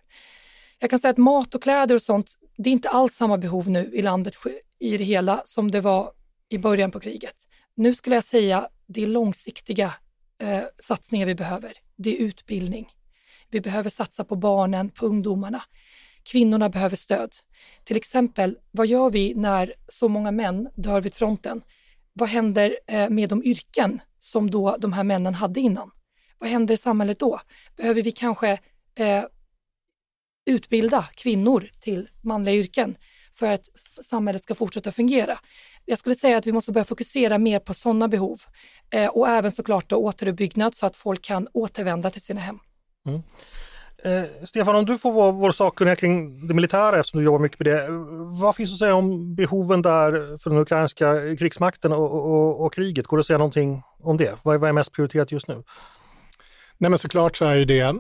Jag 0.79 0.91
kan 0.91 0.99
säga 0.99 1.11
att 1.11 1.17
mat 1.17 1.55
och 1.55 1.63
kläder 1.63 1.95
och 1.95 2.03
sånt, 2.03 2.39
det 2.57 2.71
är 2.71 2.73
inte 2.73 2.89
alls 2.89 3.15
samma 3.15 3.39
behov 3.39 3.71
nu 3.71 3.91
i 3.95 4.03
landet 4.03 4.35
i 4.79 4.97
det 4.97 5.05
hela 5.05 5.43
som 5.45 5.71
det 5.71 5.81
var 5.81 6.13
i 6.49 6.59
början 6.59 6.91
på 6.91 7.01
kriget. 7.01 7.37
Nu 7.75 7.95
skulle 7.95 8.17
jag 8.17 8.25
säga 8.25 8.69
det 8.87 9.03
är 9.03 9.07
långsiktiga 9.07 9.95
eh, 10.39 10.63
satsningar 10.79 11.27
vi 11.27 11.35
behöver. 11.35 11.73
Det 11.97 12.17
är 12.17 12.21
utbildning. 12.21 12.93
Vi 13.51 13.61
behöver 13.61 13.91
satsa 13.91 14.25
på 14.25 14.37
barnen, 14.37 14.91
på 14.91 15.07
ungdomarna. 15.07 15.63
Kvinnorna 16.23 16.69
behöver 16.69 16.97
stöd. 16.97 17.33
Till 17.85 17.97
exempel, 17.97 18.59
vad 18.71 18.87
gör 18.87 19.11
vi 19.11 19.35
när 19.35 19.75
så 19.89 20.09
många 20.09 20.31
män 20.31 20.69
dör 20.75 21.01
vid 21.01 21.15
fronten? 21.15 21.63
Vad 22.13 22.29
händer 22.29 22.79
eh, 22.87 23.11
med 23.11 23.29
de 23.29 23.45
yrken 23.45 24.01
som 24.19 24.51
då 24.51 24.77
de 24.77 24.93
här 24.93 25.05
männen 25.05 25.35
hade 25.35 25.61
innan? 25.61 25.91
Vad 26.39 26.51
händer 26.51 26.75
i 26.75 26.77
samhället 26.77 27.19
då? 27.19 27.41
Behöver 27.77 28.03
vi 28.03 28.13
kanske 28.13 28.59
eh, 28.95 29.25
utbilda 30.47 31.09
kvinnor 31.15 31.71
till 31.81 32.09
manliga 32.23 32.55
yrken 32.55 32.97
för 33.39 33.53
att 33.53 33.69
samhället 34.03 34.43
ska 34.45 34.55
fortsätta 34.55 34.93
fungera? 34.93 35.39
Jag 35.85 35.99
skulle 35.99 36.15
säga 36.15 36.37
att 36.37 36.47
vi 36.47 36.53
måste 36.53 36.73
börja 36.73 36.85
fokusera 36.85 37.39
mer 37.39 37.59
på 37.59 37.75
sådana 37.75 38.09
behov 38.09 38.41
eh, 38.91 39.09
och 39.09 39.29
även 39.29 39.53
såklart 39.53 39.89
då 39.91 39.97
återuppbyggnad 39.97 40.75
så 40.75 40.87
att 40.87 40.97
folk 40.97 41.23
kan 41.23 41.49
återvända 41.53 42.11
till 42.11 42.23
sina 42.23 42.41
hem. 42.41 42.59
Mm. 43.07 43.23
Eh, 44.05 44.25
Stefan, 44.45 44.77
om 44.77 44.87
du 44.87 44.99
får 44.99 45.13
vara 45.13 45.31
vår 45.31 45.53
sakkunniga 45.53 45.97
kring 45.97 46.47
det 46.47 46.55
militära 46.55 47.01
eftersom 47.01 47.21
du 47.21 47.25
jobbar 47.25 47.39
mycket 47.39 47.59
med 47.59 47.67
det. 47.67 47.87
Vad 48.41 48.57
finns 48.57 48.73
att 48.73 48.79
säga 48.79 48.95
om 48.95 49.35
behoven 49.35 49.83
där 49.83 50.39
för 50.39 50.51
den 50.51 50.59
ukrainska 50.59 51.37
krigsmakten 51.37 51.93
och, 51.93 52.13
och, 52.13 52.65
och 52.65 52.75
kriget? 52.75 53.07
Går 53.07 53.17
det 53.17 53.21
att 53.21 53.27
säga 53.27 53.39
någonting 53.39 53.83
om 54.03 54.17
det? 54.17 54.39
Vad 54.43 54.55
är, 54.55 54.59
vad 54.59 54.69
är 54.69 54.73
mest 54.73 54.93
prioriterat 54.93 55.33
just 55.33 55.49
nu? 55.49 55.63
Nej 56.79 56.91
men 56.91 56.99
såklart 56.99 57.37
så 57.37 57.45
är 57.45 57.55
ju 57.55 57.65
det 57.65 57.95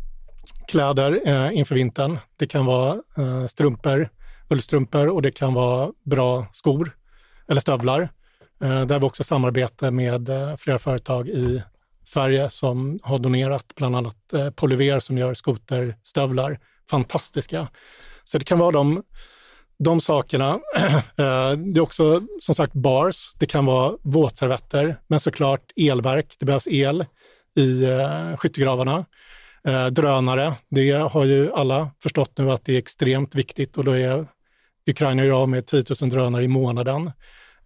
kläder 0.68 1.20
eh, 1.24 1.58
inför 1.58 1.74
vintern. 1.74 2.18
Det 2.36 2.46
kan 2.46 2.66
vara 2.66 3.00
eh, 3.18 3.46
strumpor, 3.46 4.08
ullstrumpor 4.48 5.08
och 5.08 5.22
det 5.22 5.30
kan 5.30 5.54
vara 5.54 5.92
bra 6.04 6.46
skor 6.52 6.96
eller 7.48 7.60
stövlar. 7.60 8.00
Eh, 8.62 8.68
där 8.86 8.94
har 8.94 9.00
vi 9.00 9.06
också 9.06 9.24
samarbete 9.24 9.90
med 9.90 10.28
eh, 10.28 10.56
flera 10.56 10.78
företag 10.78 11.28
i 11.28 11.62
Sverige 12.04 12.50
som 12.50 12.98
har 13.02 13.18
donerat 13.18 13.64
bland 13.76 13.96
annat 13.96 14.32
eh, 14.32 14.50
Polyver 14.50 15.00
som 15.00 15.18
gör 15.18 15.34
skoterstövlar. 15.34 16.58
Fantastiska. 16.90 17.68
Så 18.24 18.38
det 18.38 18.44
kan 18.44 18.58
vara 18.58 18.70
de 18.70 19.02
de 19.78 20.00
sakerna. 20.00 20.60
Eh, 21.16 21.52
det 21.52 21.78
är 21.78 21.80
också 21.80 22.22
som 22.40 22.54
sagt 22.54 22.72
bars, 22.72 23.32
det 23.38 23.46
kan 23.46 23.66
vara 23.66 23.96
våtservetter, 24.02 24.96
men 25.06 25.20
såklart 25.20 25.72
elverk. 25.76 26.36
Det 26.38 26.46
behövs 26.46 26.66
el 26.66 27.04
i 27.56 27.84
eh, 27.84 28.36
skyttegravarna. 28.36 29.04
Eh, 29.64 29.86
drönare, 29.86 30.54
det 30.68 30.90
har 30.90 31.24
ju 31.24 31.52
alla 31.52 31.90
förstått 32.02 32.38
nu 32.38 32.50
att 32.50 32.64
det 32.64 32.74
är 32.74 32.78
extremt 32.78 33.34
viktigt 33.34 33.78
och 33.78 33.84
då 33.84 33.92
är 33.92 34.26
Ukraina 34.86 35.24
ju 35.24 35.32
av 35.32 35.48
med 35.48 35.66
10 35.66 35.84
000 36.00 36.10
drönare 36.10 36.44
i 36.44 36.48
månaden. 36.48 37.10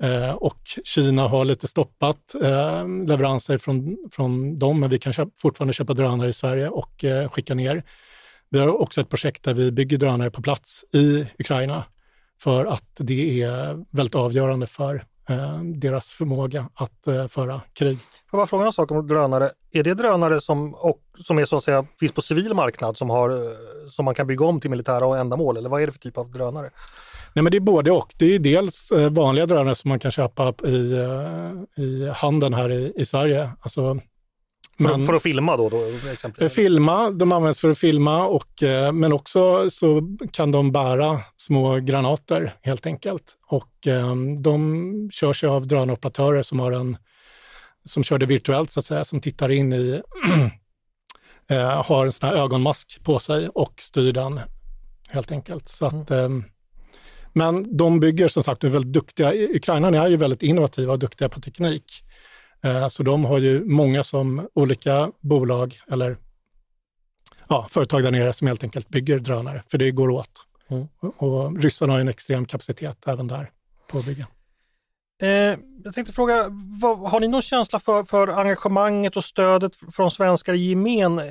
Eh, 0.02 0.30
och 0.30 0.60
Kina 0.84 1.28
har 1.28 1.44
lite 1.44 1.68
stoppat 1.68 2.34
eh, 2.42 2.88
leveranser 3.06 3.58
från, 3.58 3.96
från 4.12 4.56
dem, 4.56 4.80
men 4.80 4.90
vi 4.90 4.98
kan 4.98 5.12
köpa, 5.12 5.30
fortfarande 5.38 5.72
köpa 5.74 5.94
drönare 5.94 6.28
i 6.28 6.32
Sverige 6.32 6.68
och 6.68 7.04
eh, 7.04 7.28
skicka 7.30 7.54
ner. 7.54 7.82
Vi 8.50 8.58
har 8.58 8.68
också 8.68 9.00
ett 9.00 9.08
projekt 9.08 9.44
där 9.44 9.54
vi 9.54 9.70
bygger 9.70 9.96
drönare 9.96 10.30
på 10.30 10.42
plats 10.42 10.84
i 10.92 11.26
Ukraina 11.38 11.84
för 12.42 12.64
att 12.64 12.90
det 12.96 13.42
är 13.42 13.84
väldigt 13.96 14.14
avgörande 14.14 14.66
för 14.66 15.04
deras 15.62 16.10
förmåga 16.10 16.68
att 16.74 17.06
eh, 17.06 17.28
föra 17.28 17.60
krig. 17.72 17.98
Får 18.30 18.38
jag 18.38 18.40
bara 18.40 18.46
fråga 18.46 18.66
en 18.66 18.72
sak 18.72 18.90
om 18.90 19.06
drönare. 19.06 19.50
Är 19.72 19.82
det 19.82 19.94
drönare 19.94 20.40
som, 20.40 20.74
och, 20.74 21.00
som 21.24 21.38
är 21.38 21.44
så 21.44 21.56
att 21.56 21.64
säga, 21.64 21.86
finns 22.00 22.12
på 22.12 22.22
civil 22.22 22.54
marknad 22.54 22.96
som, 22.96 23.10
har, 23.10 23.30
eh, 23.30 23.52
som 23.90 24.04
man 24.04 24.14
kan 24.14 24.26
bygga 24.26 24.44
om 24.44 24.60
till 24.60 24.70
militära 24.70 25.20
ändamål 25.20 25.56
eller 25.56 25.68
vad 25.68 25.82
är 25.82 25.86
det 25.86 25.92
för 25.92 25.98
typ 25.98 26.18
av 26.18 26.30
drönare? 26.30 26.70
Nej, 27.34 27.42
men 27.42 27.50
det 27.50 27.58
är 27.58 27.60
både 27.60 27.90
och. 27.90 28.14
Det 28.18 28.34
är 28.34 28.38
dels 28.38 28.90
eh, 28.90 29.10
vanliga 29.10 29.46
drönare 29.46 29.74
som 29.74 29.88
man 29.88 29.98
kan 29.98 30.10
köpa 30.10 30.54
i, 30.64 30.92
eh, 30.92 31.84
i 31.84 32.10
handeln 32.14 32.54
här 32.54 32.70
i, 32.70 32.92
i 32.96 33.06
Sverige. 33.06 33.50
Alltså 33.60 34.00
för, 34.78 34.84
men, 34.84 35.06
för, 35.06 35.14
att 35.14 35.22
filma 35.22 35.56
då? 35.56 35.68
då 35.68 36.08
exempelvis. 36.12 36.52
Filma, 36.52 37.10
de 37.10 37.32
används 37.32 37.60
för 37.60 37.68
att 37.68 37.78
filma, 37.78 38.26
och, 38.26 38.62
eh, 38.62 38.92
men 38.92 39.12
också 39.12 39.70
så 39.70 40.16
kan 40.32 40.52
de 40.52 40.72
bära 40.72 41.20
små 41.36 41.76
granater 41.76 42.54
helt 42.62 42.86
enkelt. 42.86 43.36
Och 43.46 43.86
eh, 43.86 44.14
de 44.42 45.10
körs 45.12 45.44
av 45.44 45.66
drönoperatörer 45.66 46.42
som 46.42 46.60
har 46.60 46.72
en 46.72 46.96
som 47.84 48.04
kör 48.04 48.18
det 48.18 48.26
virtuellt 48.26 48.72
så 48.72 48.80
att 48.80 48.86
säga, 48.86 49.04
som 49.04 49.20
tittar 49.20 49.50
in 49.50 49.72
i, 49.72 50.02
eh, 51.50 51.82
har 51.84 52.06
en 52.06 52.12
sån 52.12 52.28
här 52.28 52.36
ögonmask 52.36 53.04
på 53.04 53.18
sig 53.18 53.48
och 53.48 53.74
styr 53.80 54.12
den 54.12 54.40
helt 55.08 55.32
enkelt. 55.32 55.68
Så 55.68 55.86
att, 55.86 56.10
mm. 56.10 56.44
men 57.32 57.76
de 57.76 58.00
bygger 58.00 58.28
som 58.28 58.42
sagt, 58.42 58.64
är 58.64 58.68
väldigt 58.68 58.92
duktiga. 58.92 59.32
Ukraina 59.34 60.04
är 60.04 60.08
ju 60.08 60.16
väldigt 60.16 60.42
innovativa 60.42 60.92
och 60.92 60.98
duktiga 60.98 61.28
på 61.28 61.40
teknik. 61.40 62.02
Eh, 62.62 62.88
så 62.88 63.02
de 63.02 63.24
har 63.24 63.38
ju 63.38 63.64
många 63.64 64.04
som 64.04 64.48
olika 64.54 65.12
bolag 65.20 65.80
eller 65.90 66.16
ja, 67.48 67.66
företag 67.70 68.02
där 68.02 68.10
nere 68.10 68.32
som 68.32 68.46
helt 68.46 68.62
enkelt 68.62 68.88
bygger 68.88 69.18
drönare, 69.18 69.62
för 69.70 69.78
det 69.78 69.90
går 69.90 70.10
åt. 70.10 70.30
Mm. 70.70 70.86
Och 71.00 71.62
ryssarna 71.62 71.92
har 71.92 72.00
en 72.00 72.08
extrem 72.08 72.44
kapacitet 72.44 73.08
även 73.08 73.26
där 73.26 73.50
på 73.88 73.98
att 73.98 74.04
bygga. 74.04 74.26
Eh, 75.22 75.58
jag 75.84 75.94
tänkte 75.94 76.12
fråga, 76.12 76.46
vad, 76.80 76.98
har 76.98 77.20
ni 77.20 77.28
någon 77.28 77.42
känsla 77.42 77.80
för, 77.80 78.04
för 78.04 78.28
engagemanget 78.28 79.16
och 79.16 79.24
stödet 79.24 79.72
från 79.92 80.10
svenskar 80.10 80.54
i 80.54 80.68
gemen? 80.68 81.18
Eh, 81.18 81.24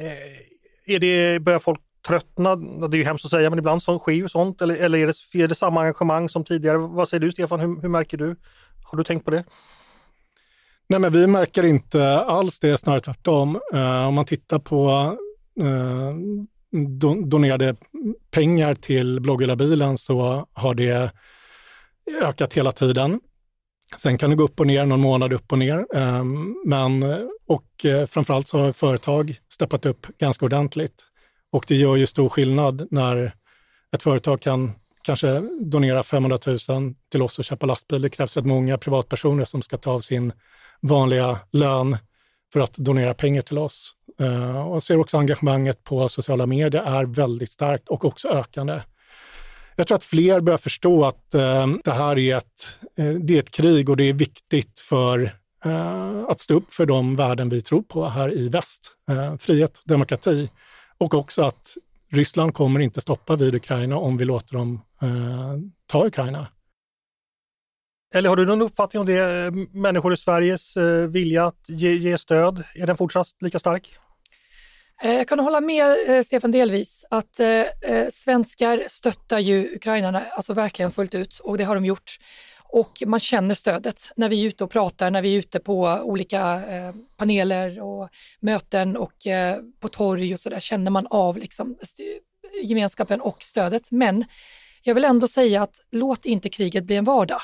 är 0.86 1.00
det, 1.00 1.40
börjar 1.40 1.60
folk 1.60 1.82
tröttna? 2.08 2.56
Det 2.56 2.98
är 2.98 3.00
ju 3.00 3.04
hemskt 3.04 3.26
att 3.26 3.32
säga, 3.32 3.50
men 3.50 3.60
ibland 3.60 3.84
så 3.84 4.00
sker 4.00 4.12
ju 4.12 4.30
sånt. 4.30 4.62
Eller, 4.62 4.76
eller 4.76 4.98
är, 4.98 5.08
det, 5.08 5.44
är 5.44 5.48
det 5.48 5.56
samma 5.56 5.82
engagemang 5.82 6.30
som 6.30 6.44
tidigare? 6.44 6.78
Vad 6.78 7.10
säger 7.10 7.22
du 7.22 7.32
Stefan, 7.32 7.60
hur, 7.60 7.82
hur 7.82 7.90
märker 7.90 8.18
du? 8.18 8.36
Har 8.84 8.98
du 8.98 9.04
tänkt 9.04 9.26
på 9.26 9.32
det? 9.32 9.44
Nej, 10.89 11.00
men 11.00 11.13
vi 11.13 11.28
märker 11.28 11.63
inte 11.63 12.19
alls 12.19 12.60
det, 12.60 12.78
snarare 12.78 13.02
tvärtom. 13.02 13.60
Eh, 13.73 14.08
om 14.08 14.13
man 14.13 14.26
tittar 14.26 14.60
på 14.60 14.89
eh, 15.60 16.13
don 17.00 17.30
donerade 17.30 17.76
pengar 18.32 18.76
till 18.76 19.19
bloggerlabilen 19.19 19.97
så 19.97 20.47
har 20.54 20.73
det 20.73 21.12
ökat 22.21 22.54
hela 22.54 22.71
tiden. 22.71 23.19
Sen 23.97 24.17
kan 24.17 24.30
det 24.30 24.36
gå 24.36 24.43
upp 24.43 24.60
och 24.60 24.67
ner, 24.67 24.86
någon 24.86 25.00
månad 25.00 25.34
upp 25.34 25.52
och 25.52 25.60
ner. 25.60 25.86
Eh, 25.95 26.23
men, 26.65 27.04
och 27.47 27.86
uh, 27.86 28.06
framförallt 28.06 28.47
så 28.47 28.58
har 28.58 28.71
företag 28.71 29.36
steppat 29.50 29.86
upp 29.86 30.08
ganska 30.17 30.45
ordentligt. 30.45 31.04
Och 31.52 31.65
det 31.67 31.76
gör 31.76 31.95
ju 31.95 32.08
stor 32.08 32.30
skillnad 32.30 32.88
när 32.91 33.36
ett 33.91 34.04
företag 34.04 34.41
kan 34.41 34.71
kanske 35.04 35.43
donera 35.62 36.04
500 36.04 36.38
000 36.45 36.58
till 37.12 37.21
oss 37.21 37.39
och 37.39 37.45
köpa 37.45 37.65
lastbil. 37.65 38.02
Det 38.02 38.10
krävs 38.10 38.38
rätt 38.38 38.45
många 38.45 38.78
privatpersoner 38.78 39.45
som 39.45 39.62
ska 39.62 39.78
ta 39.78 39.91
av 39.91 40.02
sin 40.02 40.34
vanliga 40.82 41.40
lön 41.52 41.98
för 42.54 42.60
att 42.60 42.74
donera 42.74 43.13
pengar 43.13 43.42
till 43.42 43.58
oss. 43.58 43.94
Uh, 44.22 44.68
och 44.68 44.84
ser 44.84 45.00
också 45.00 45.18
engagemanget 45.18 45.84
på 45.84 46.10
sociala 46.10 46.46
medier 46.46 46.84
är 46.84 47.06
väldigt 47.06 47.52
starkt 47.52 47.88
och 47.88 48.06
också 48.06 48.28
ökande. 48.28 48.82
Jag 49.76 49.88
tror 49.88 49.96
att 49.96 50.04
fler 50.04 50.40
börjar 50.40 50.58
förstå 50.58 51.06
att 51.06 51.36
uh, 51.36 51.68
det 51.84 51.92
här 51.92 52.18
är 52.18 52.38
ett, 52.38 52.80
uh, 53.00 53.20
det 53.20 53.36
är 53.36 53.40
ett 53.40 53.52
krig 53.52 53.90
och 53.90 53.98
det 53.98 54.04
är 54.04 54.13
viktigt 54.13 54.80
för 54.80 55.38
att 56.30 56.42
stå 56.42 56.54
upp 56.54 56.74
för 56.74 56.86
de 56.86 57.16
värden 57.16 57.50
vi 57.50 57.62
tror 57.62 57.82
på 57.82 58.10
här 58.10 58.38
i 58.38 58.50
väst. 58.50 58.92
frihet, 59.40 59.82
demokrati 59.86 60.50
och 60.98 61.13
också 61.13 61.42
att 61.42 61.78
Ryssland 62.12 62.54
kommer 62.54 62.80
inte 62.80 63.02
stoppa 63.02 63.36
vid 63.36 63.56
Ukraina 63.56 63.98
om 63.98 64.18
vi 64.18 64.26
låter 64.26 64.54
dem 64.54 64.82
ta 65.88 66.08
Ukraina. 66.08 66.48
Eller 68.13 68.30
har 68.30 68.36
du 68.36 68.46
någon 68.46 68.62
uppfattning 68.62 69.00
om 69.00 69.06
det, 69.06 69.46
eh, 69.46 69.52
människor 69.72 70.13
i 70.13 70.17
Sveriges 70.17 70.78
eh, 70.78 71.08
vilja 71.08 71.46
att 71.46 71.63
ge, 71.67 71.91
ge 71.91 72.17
stöd? 72.17 72.63
Är 72.76 72.88
den 72.88 72.98
fortsatt 72.98 73.28
lika 73.41 73.60
stark? 73.60 73.96
Eh, 75.02 75.13
jag 75.13 75.28
kan 75.28 75.39
hålla 75.39 75.62
med 75.62 75.98
eh, 76.08 76.24
Stefan 76.24 76.52
delvis 76.52 77.06
att 77.10 77.39
eh, 77.39 77.48
eh, 77.48 78.10
svenskar 78.12 78.86
stöttar 78.89 79.39
ju 79.39 79.76
ukrainarna 79.76 80.24
alltså 80.32 80.54
verkligen 80.54 80.91
fullt 80.91 81.15
ut 81.15 81.39
och 81.39 81.58
det 81.58 81.63
har 81.63 81.76
de 81.76 81.86
gjort. 81.86 82.17
Och 82.70 83.04
man 83.06 83.20
känner 83.20 83.56
stödet 83.56 84.12
när 84.15 84.30
vi 84.30 84.43
är 84.43 84.48
ute 84.48 84.63
och 84.63 84.72
pratar, 84.72 85.12
när 85.12 85.22
vi 85.22 85.34
är 85.34 85.39
ute 85.39 85.60
på 85.60 85.82
olika 86.04 86.65
eh, 86.67 86.96
paneler 87.17 87.82
och 87.82 88.10
möten 88.39 88.98
och 88.98 89.28
eh, 89.28 89.58
på 89.80 89.88
torg 89.88 90.34
och 90.34 90.39
så 90.39 90.50
där 90.50 90.60
känner 90.60 90.91
man 90.91 91.08
av 91.08 91.38
liksom, 91.38 91.78
gemenskapen 92.63 93.22
och 93.22 93.43
stödet. 93.43 93.91
Men 93.91 94.26
jag 94.84 94.96
vill 94.96 95.06
ändå 95.06 95.28
säga 95.28 95.62
att 95.62 95.76
låt 95.91 96.26
inte 96.26 96.50
kriget 96.50 96.84
bli 96.84 96.96
en 96.96 97.06
vardag. 97.06 97.41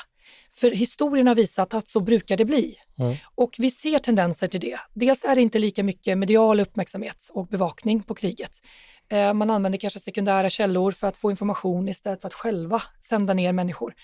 För 0.56 0.70
historien 0.70 1.26
har 1.26 1.34
visat 1.34 1.74
att 1.74 1.88
så 1.88 2.00
brukar 2.00 2.36
det 2.36 2.44
bli. 2.44 2.76
Mm. 2.98 3.14
Och 3.34 3.54
vi 3.58 3.70
ser 3.70 3.98
tendenser 3.98 4.46
till 4.46 4.60
det. 4.60 4.80
Dels 4.94 5.24
är 5.24 5.34
det 5.34 5.42
inte 5.42 5.58
lika 5.58 5.82
mycket 5.82 6.18
medial 6.18 6.60
uppmärksamhet 6.60 7.28
och 7.30 7.46
bevakning 7.46 8.02
på 8.02 8.14
kriget. 8.14 8.60
Eh, 9.08 9.32
man 9.32 9.50
använder 9.50 9.78
kanske 9.78 10.00
sekundära 10.00 10.50
källor 10.50 10.92
för 10.92 11.06
att 11.06 11.16
få 11.16 11.30
information 11.30 11.88
istället 11.88 12.20
för 12.20 12.28
att 12.28 12.34
själva 12.34 12.82
sända 13.00 13.34
ner 13.34 13.52
människor. 13.52 13.94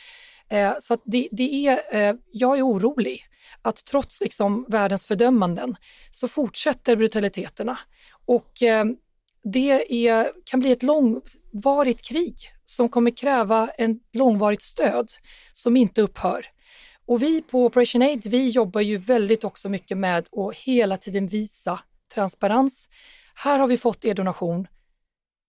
Eh, 0.49 0.73
så 0.81 0.95
att 0.95 1.03
det, 1.05 1.29
det 1.33 1.67
är, 1.67 1.81
eh, 1.93 2.15
jag 2.33 2.59
är 2.59 2.67
orolig 2.67 3.25
att 3.63 3.85
trots 3.85 4.21
liksom 4.21 4.67
världens 4.69 5.07
fördömanden 5.07 5.77
så 6.11 6.29
fortsätter 6.29 6.97
brutaliteterna. 6.97 7.79
Och 8.27 8.63
det 9.43 10.07
är, 10.09 10.33
kan 10.45 10.61
bli 10.61 10.73
ett 10.73 10.83
långvarigt 10.83 12.03
krig 12.03 12.37
som 12.65 12.89
kommer 12.89 13.11
kräva 13.11 13.71
en 13.79 14.01
långvarigt 14.13 14.63
stöd 14.63 15.13
som 15.53 15.77
inte 15.77 16.03
upphör. 16.03 16.47
Och 17.07 17.23
vi 17.23 17.43
på 17.43 17.65
Operation 17.65 18.03
Aid, 18.03 18.27
vi 18.27 18.49
jobbar 18.49 18.81
ju 18.81 18.97
väldigt 18.97 19.45
också 19.45 19.69
mycket 19.69 19.99
med 19.99 20.19
att 20.19 20.57
hela 20.57 20.97
tiden 20.97 21.29
visa 21.29 21.81
transparens. 22.15 22.89
Här 23.35 23.59
har 23.59 23.67
vi 23.67 23.79
fått 23.79 24.05
er 24.05 24.15
donation, 24.15 24.67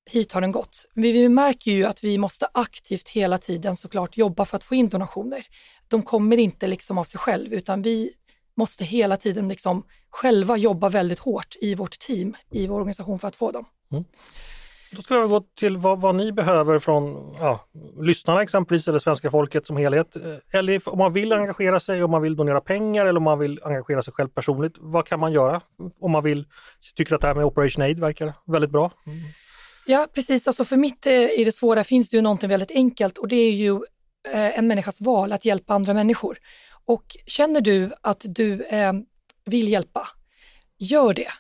hit 0.10 0.32
har 0.32 0.42
den 0.42 0.52
gått. 0.52 0.86
Vi, 0.94 1.12
vi 1.12 1.30
märker 1.30 1.72
ju 1.72 1.86
att 1.86 2.04
vi 2.04 2.18
måste 2.18 2.48
aktivt 2.54 3.10
hela 3.10 3.38
tiden 3.38 3.78
såklart 3.78 4.18
jobba 4.18 4.46
för 4.46 4.58
att 4.58 4.64
få 4.64 4.76
in 4.76 4.90
donationer. 4.90 5.46
De 5.88 6.04
kommer 6.04 6.38
inte 6.38 6.68
liksom 6.68 6.98
av 6.98 7.04
sig 7.04 7.20
själv 7.20 7.54
utan 7.54 7.82
vi 7.82 8.14
måste 8.56 8.84
hela 8.84 9.18
tiden 9.18 9.48
liksom 9.48 9.84
själva 10.10 10.58
jobba 10.58 10.90
väldigt 10.90 11.20
hårt 11.20 11.56
i 11.62 11.76
vårt 11.76 12.00
team, 12.00 12.36
i 12.52 12.68
vår 12.68 12.76
organisation 12.76 13.20
för 13.20 13.28
att 13.28 13.36
få 13.36 13.52
dem. 13.52 13.66
Mm. 13.92 14.04
Då 14.92 15.02
ska 15.02 15.20
vi 15.22 15.28
gå 15.28 15.44
till 15.60 15.78
vad, 15.78 16.02
vad 16.02 16.16
ni 16.16 16.32
behöver 16.32 16.80
från 16.80 17.36
ja, 17.40 17.66
lyssnarna 18.00 18.42
exempelvis 18.42 18.88
eller 18.88 19.00
svenska 19.00 19.32
folket 19.32 19.68
som 19.68 19.78
helhet. 19.78 20.16
Eh, 20.16 20.60
eller 20.60 20.90
om 20.90 20.98
man 20.98 21.14
vill 21.14 21.34
engagera 21.34 21.80
sig, 21.80 22.04
om 22.04 22.12
man 22.12 22.22
vill 22.22 22.36
donera 22.36 22.62
pengar 22.62 23.06
eller 23.06 23.18
om 23.18 23.24
man 23.24 23.40
vill 23.40 23.60
engagera 23.64 24.02
sig 24.02 24.14
själv 24.14 24.30
personligt. 24.30 24.74
Vad 24.78 25.06
kan 25.06 25.20
man 25.20 25.32
göra 25.32 25.62
om 26.00 26.12
man 26.12 26.24
vill, 26.24 26.46
tycker 26.96 27.16
att 27.16 27.22
det 27.22 27.28
här 27.28 27.36
med 27.36 27.46
Operation 27.46 27.84
Aid 27.84 28.00
verkar 28.00 28.34
väldigt 28.46 28.72
bra? 28.72 28.92
Mm. 29.06 29.20
Ja 29.86 30.08
precis, 30.14 30.48
alltså 30.48 30.66
för 30.66 30.78
mitt 30.78 31.08
eh, 31.08 31.14
i 31.14 31.44
det 31.44 31.52
svåra 31.52 31.84
finns 31.84 32.10
det 32.10 32.18
ju 32.18 32.22
någonting 32.22 32.50
väldigt 32.50 32.72
enkelt 32.72 33.18
och 33.18 33.28
det 33.28 33.36
är 33.36 33.52
ju 33.52 33.74
eh, 34.34 34.58
en 34.58 34.68
människas 34.68 35.02
val 35.02 35.32
att 35.32 35.46
hjälpa 35.46 35.74
andra 35.74 35.94
människor. 35.94 36.38
Och 36.86 37.06
känner 37.26 37.62
du 37.62 37.94
att 38.02 38.22
du 38.24 38.64
eh, 38.64 38.94
vill 39.46 39.68
hjälpa, 39.68 40.08
gör 40.78 41.14
det. 41.14 41.32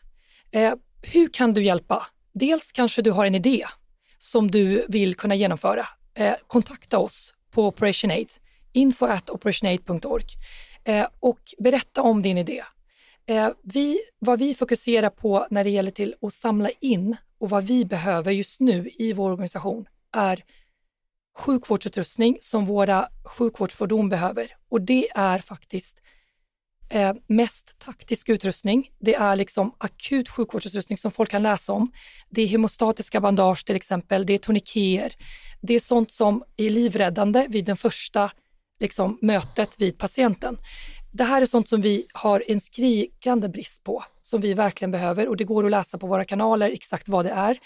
Eh, 0.51 0.73
hur 1.01 1.27
kan 1.27 1.53
du 1.53 1.63
hjälpa? 1.63 2.07
Dels 2.33 2.71
kanske 2.71 3.01
du 3.01 3.11
har 3.11 3.25
en 3.25 3.35
idé 3.35 3.65
som 4.17 4.51
du 4.51 4.85
vill 4.89 5.15
kunna 5.15 5.35
genomföra. 5.35 5.87
Eh, 6.13 6.33
kontakta 6.47 6.99
oss 6.99 7.33
på 7.51 7.67
Operation 7.67 8.11
Aid, 8.11 8.29
info 8.71 9.05
at 9.05 9.29
operationaid.org 9.29 10.25
eh, 10.83 11.07
och 11.19 11.39
berätta 11.59 12.01
om 12.01 12.21
din 12.21 12.37
idé. 12.37 12.63
Eh, 13.25 13.49
vi, 13.63 13.99
vad 14.19 14.39
vi 14.39 14.55
fokuserar 14.55 15.09
på 15.09 15.47
när 15.49 15.63
det 15.63 15.69
gäller 15.69 15.91
till 15.91 16.15
att 16.21 16.33
samla 16.33 16.69
in 16.79 17.17
och 17.39 17.49
vad 17.49 17.63
vi 17.63 17.85
behöver 17.85 18.31
just 18.31 18.59
nu 18.59 18.89
i 18.97 19.13
vår 19.13 19.31
organisation 19.31 19.85
är 20.11 20.43
sjukvårdsutrustning 21.37 22.37
som 22.41 22.65
våra 22.65 23.09
sjukvårdsfordon 23.23 24.09
behöver 24.09 24.55
och 24.69 24.81
det 24.81 25.09
är 25.15 25.39
faktiskt 25.39 26.01
eh, 26.91 27.13
mest 27.27 27.79
taktisk 27.79 28.29
utrustning. 28.29 28.89
Det 28.99 29.15
är 29.15 29.35
liksom 29.35 29.75
akut 29.77 30.29
sjukvårdsutrustning 30.29 30.97
som 30.97 31.11
folk 31.11 31.31
kan 31.31 31.43
läsa 31.43 31.73
om. 31.73 31.91
Det 32.29 32.41
är 32.41 32.47
hemostatiska 32.47 33.21
bandage 33.21 33.65
till 33.65 33.75
exempel, 33.75 34.25
det 34.25 34.33
är 34.33 34.37
tourniqueter, 34.37 35.15
Det 35.61 35.73
är 35.73 35.79
sånt 35.79 36.11
som 36.11 36.43
är 36.57 36.69
livräddande 36.69 37.47
vid 37.49 37.65
den 37.65 37.77
första 37.77 38.31
liksom, 38.79 39.17
mötet 39.21 39.81
vid 39.81 39.97
patienten. 39.97 40.57
Det 41.11 41.23
här 41.23 41.41
är 41.41 41.45
sånt 41.45 41.69
som 41.69 41.81
vi 41.81 42.05
har 42.13 42.43
en 42.47 42.61
skrikande 42.61 43.49
brist 43.49 43.83
på, 43.83 44.03
som 44.21 44.41
vi 44.41 44.53
verkligen 44.53 44.91
behöver 44.91 45.27
och 45.27 45.37
det 45.37 45.43
går 45.43 45.65
att 45.65 45.71
läsa 45.71 45.97
på 45.97 46.07
våra 46.07 46.25
kanaler 46.25 46.69
exakt 46.69 47.09
vad 47.09 47.25
det 47.25 47.31
är. 47.31 47.59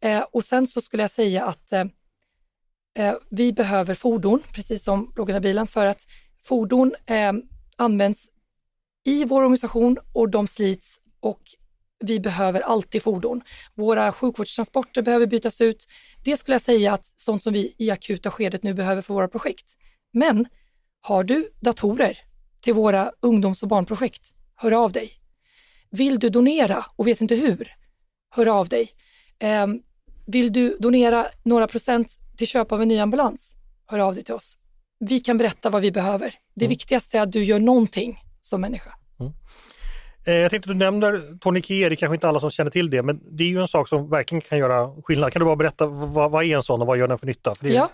Eh, 0.00 0.24
och 0.32 0.44
sen 0.44 0.66
så 0.66 0.80
skulle 0.80 1.02
jag 1.02 1.10
säga 1.10 1.44
att 1.44 1.72
eh, 1.72 1.84
eh 2.98 3.14
vi 3.30 3.52
behöver 3.52 3.94
fordon, 3.94 4.42
precis 4.52 4.84
som 4.84 5.12
Lågorna 5.16 5.40
bilen, 5.40 5.66
för 5.66 5.86
att 5.86 6.06
fordon 6.44 6.94
eh, 7.06 7.32
används 7.76 8.30
i 9.04 9.24
vår 9.24 9.42
organisation 9.42 9.98
och 10.12 10.28
de 10.28 10.48
slits 10.48 11.00
och 11.20 11.42
vi 12.00 12.20
behöver 12.20 12.60
alltid 12.60 13.02
fordon. 13.02 13.42
Våra 13.74 14.12
sjukvårdstransporter 14.12 15.02
behöver 15.02 15.26
bytas 15.26 15.60
ut. 15.60 15.86
Det 16.24 16.36
skulle 16.36 16.54
jag 16.54 16.62
säga 16.62 16.92
att 16.92 17.12
sånt 17.16 17.42
som 17.42 17.52
vi 17.52 17.74
i 17.78 17.90
akuta 17.90 18.30
skedet 18.30 18.62
nu 18.62 18.74
behöver 18.74 19.02
för 19.02 19.14
våra 19.14 19.28
projekt. 19.28 19.76
Men 20.12 20.46
har 21.00 21.24
du 21.24 21.48
datorer 21.60 22.18
till 22.60 22.74
våra 22.74 23.12
ungdoms 23.20 23.62
och 23.62 23.68
barnprojekt, 23.68 24.34
hör 24.54 24.72
av 24.72 24.92
dig. 24.92 25.12
Vill 25.90 26.18
du 26.18 26.28
donera 26.28 26.86
och 26.96 27.06
vet 27.06 27.20
inte 27.20 27.34
hur, 27.34 27.72
hör 28.30 28.46
av 28.46 28.68
dig. 28.68 28.90
Eh, 29.38 29.66
vill 30.26 30.52
du 30.52 30.76
donera 30.80 31.26
några 31.42 31.66
procent 31.66 32.18
till 32.36 32.46
köp 32.46 32.72
av 32.72 32.82
en 32.82 32.88
ny 32.88 32.98
ambulans, 32.98 33.56
hör 33.86 33.98
av 33.98 34.14
dig 34.14 34.24
till 34.24 34.34
oss. 34.34 34.58
Vi 35.00 35.20
kan 35.20 35.38
berätta 35.38 35.70
vad 35.70 35.82
vi 35.82 35.92
behöver. 35.92 36.34
Det 36.54 36.64
mm. 36.64 36.70
viktigaste 36.70 37.18
är 37.18 37.22
att 37.22 37.32
du 37.32 37.44
gör 37.44 37.58
någonting 37.58 38.18
som 38.48 38.60
människa. 38.60 38.90
Mm. 39.20 39.32
Eh, 40.26 40.34
jag 40.34 40.50
tänkte 40.50 40.70
du 40.70 40.74
nämner 40.74 41.60
Kier, 41.60 41.90
det 41.90 41.94
är 41.94 41.96
kanske 41.96 42.14
inte 42.14 42.28
alla 42.28 42.40
som 42.40 42.50
känner 42.50 42.70
till 42.70 42.90
det, 42.90 43.02
men 43.02 43.20
det 43.36 43.44
är 43.44 43.48
ju 43.48 43.60
en 43.60 43.68
sak 43.68 43.88
som 43.88 44.10
verkligen 44.10 44.40
kan 44.42 44.58
göra 44.58 45.02
skillnad. 45.02 45.32
Kan 45.32 45.40
du 45.40 45.46
bara 45.46 45.56
berätta 45.56 45.86
vad, 45.86 46.30
vad 46.30 46.44
är 46.44 46.56
en 46.56 46.62
sån 46.62 46.80
och 46.80 46.86
vad 46.86 46.98
gör 46.98 47.08
den 47.08 47.18
för 47.18 47.26
nytta? 47.26 47.54
För 47.54 47.66
är... 47.66 47.70
Ja. 47.70 47.90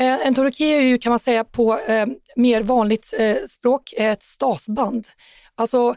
Eh, 0.00 0.26
en 0.26 0.34
toroké 0.34 0.76
är 0.76 0.80
ju 0.80 0.98
kan 0.98 1.10
man 1.10 1.18
säga 1.18 1.44
på 1.44 1.78
eh, 1.78 2.06
mer 2.36 2.62
vanligt 2.62 3.14
eh, 3.18 3.36
språk 3.48 3.94
ett 3.96 4.22
stasband. 4.22 5.06
Alltså 5.54 5.94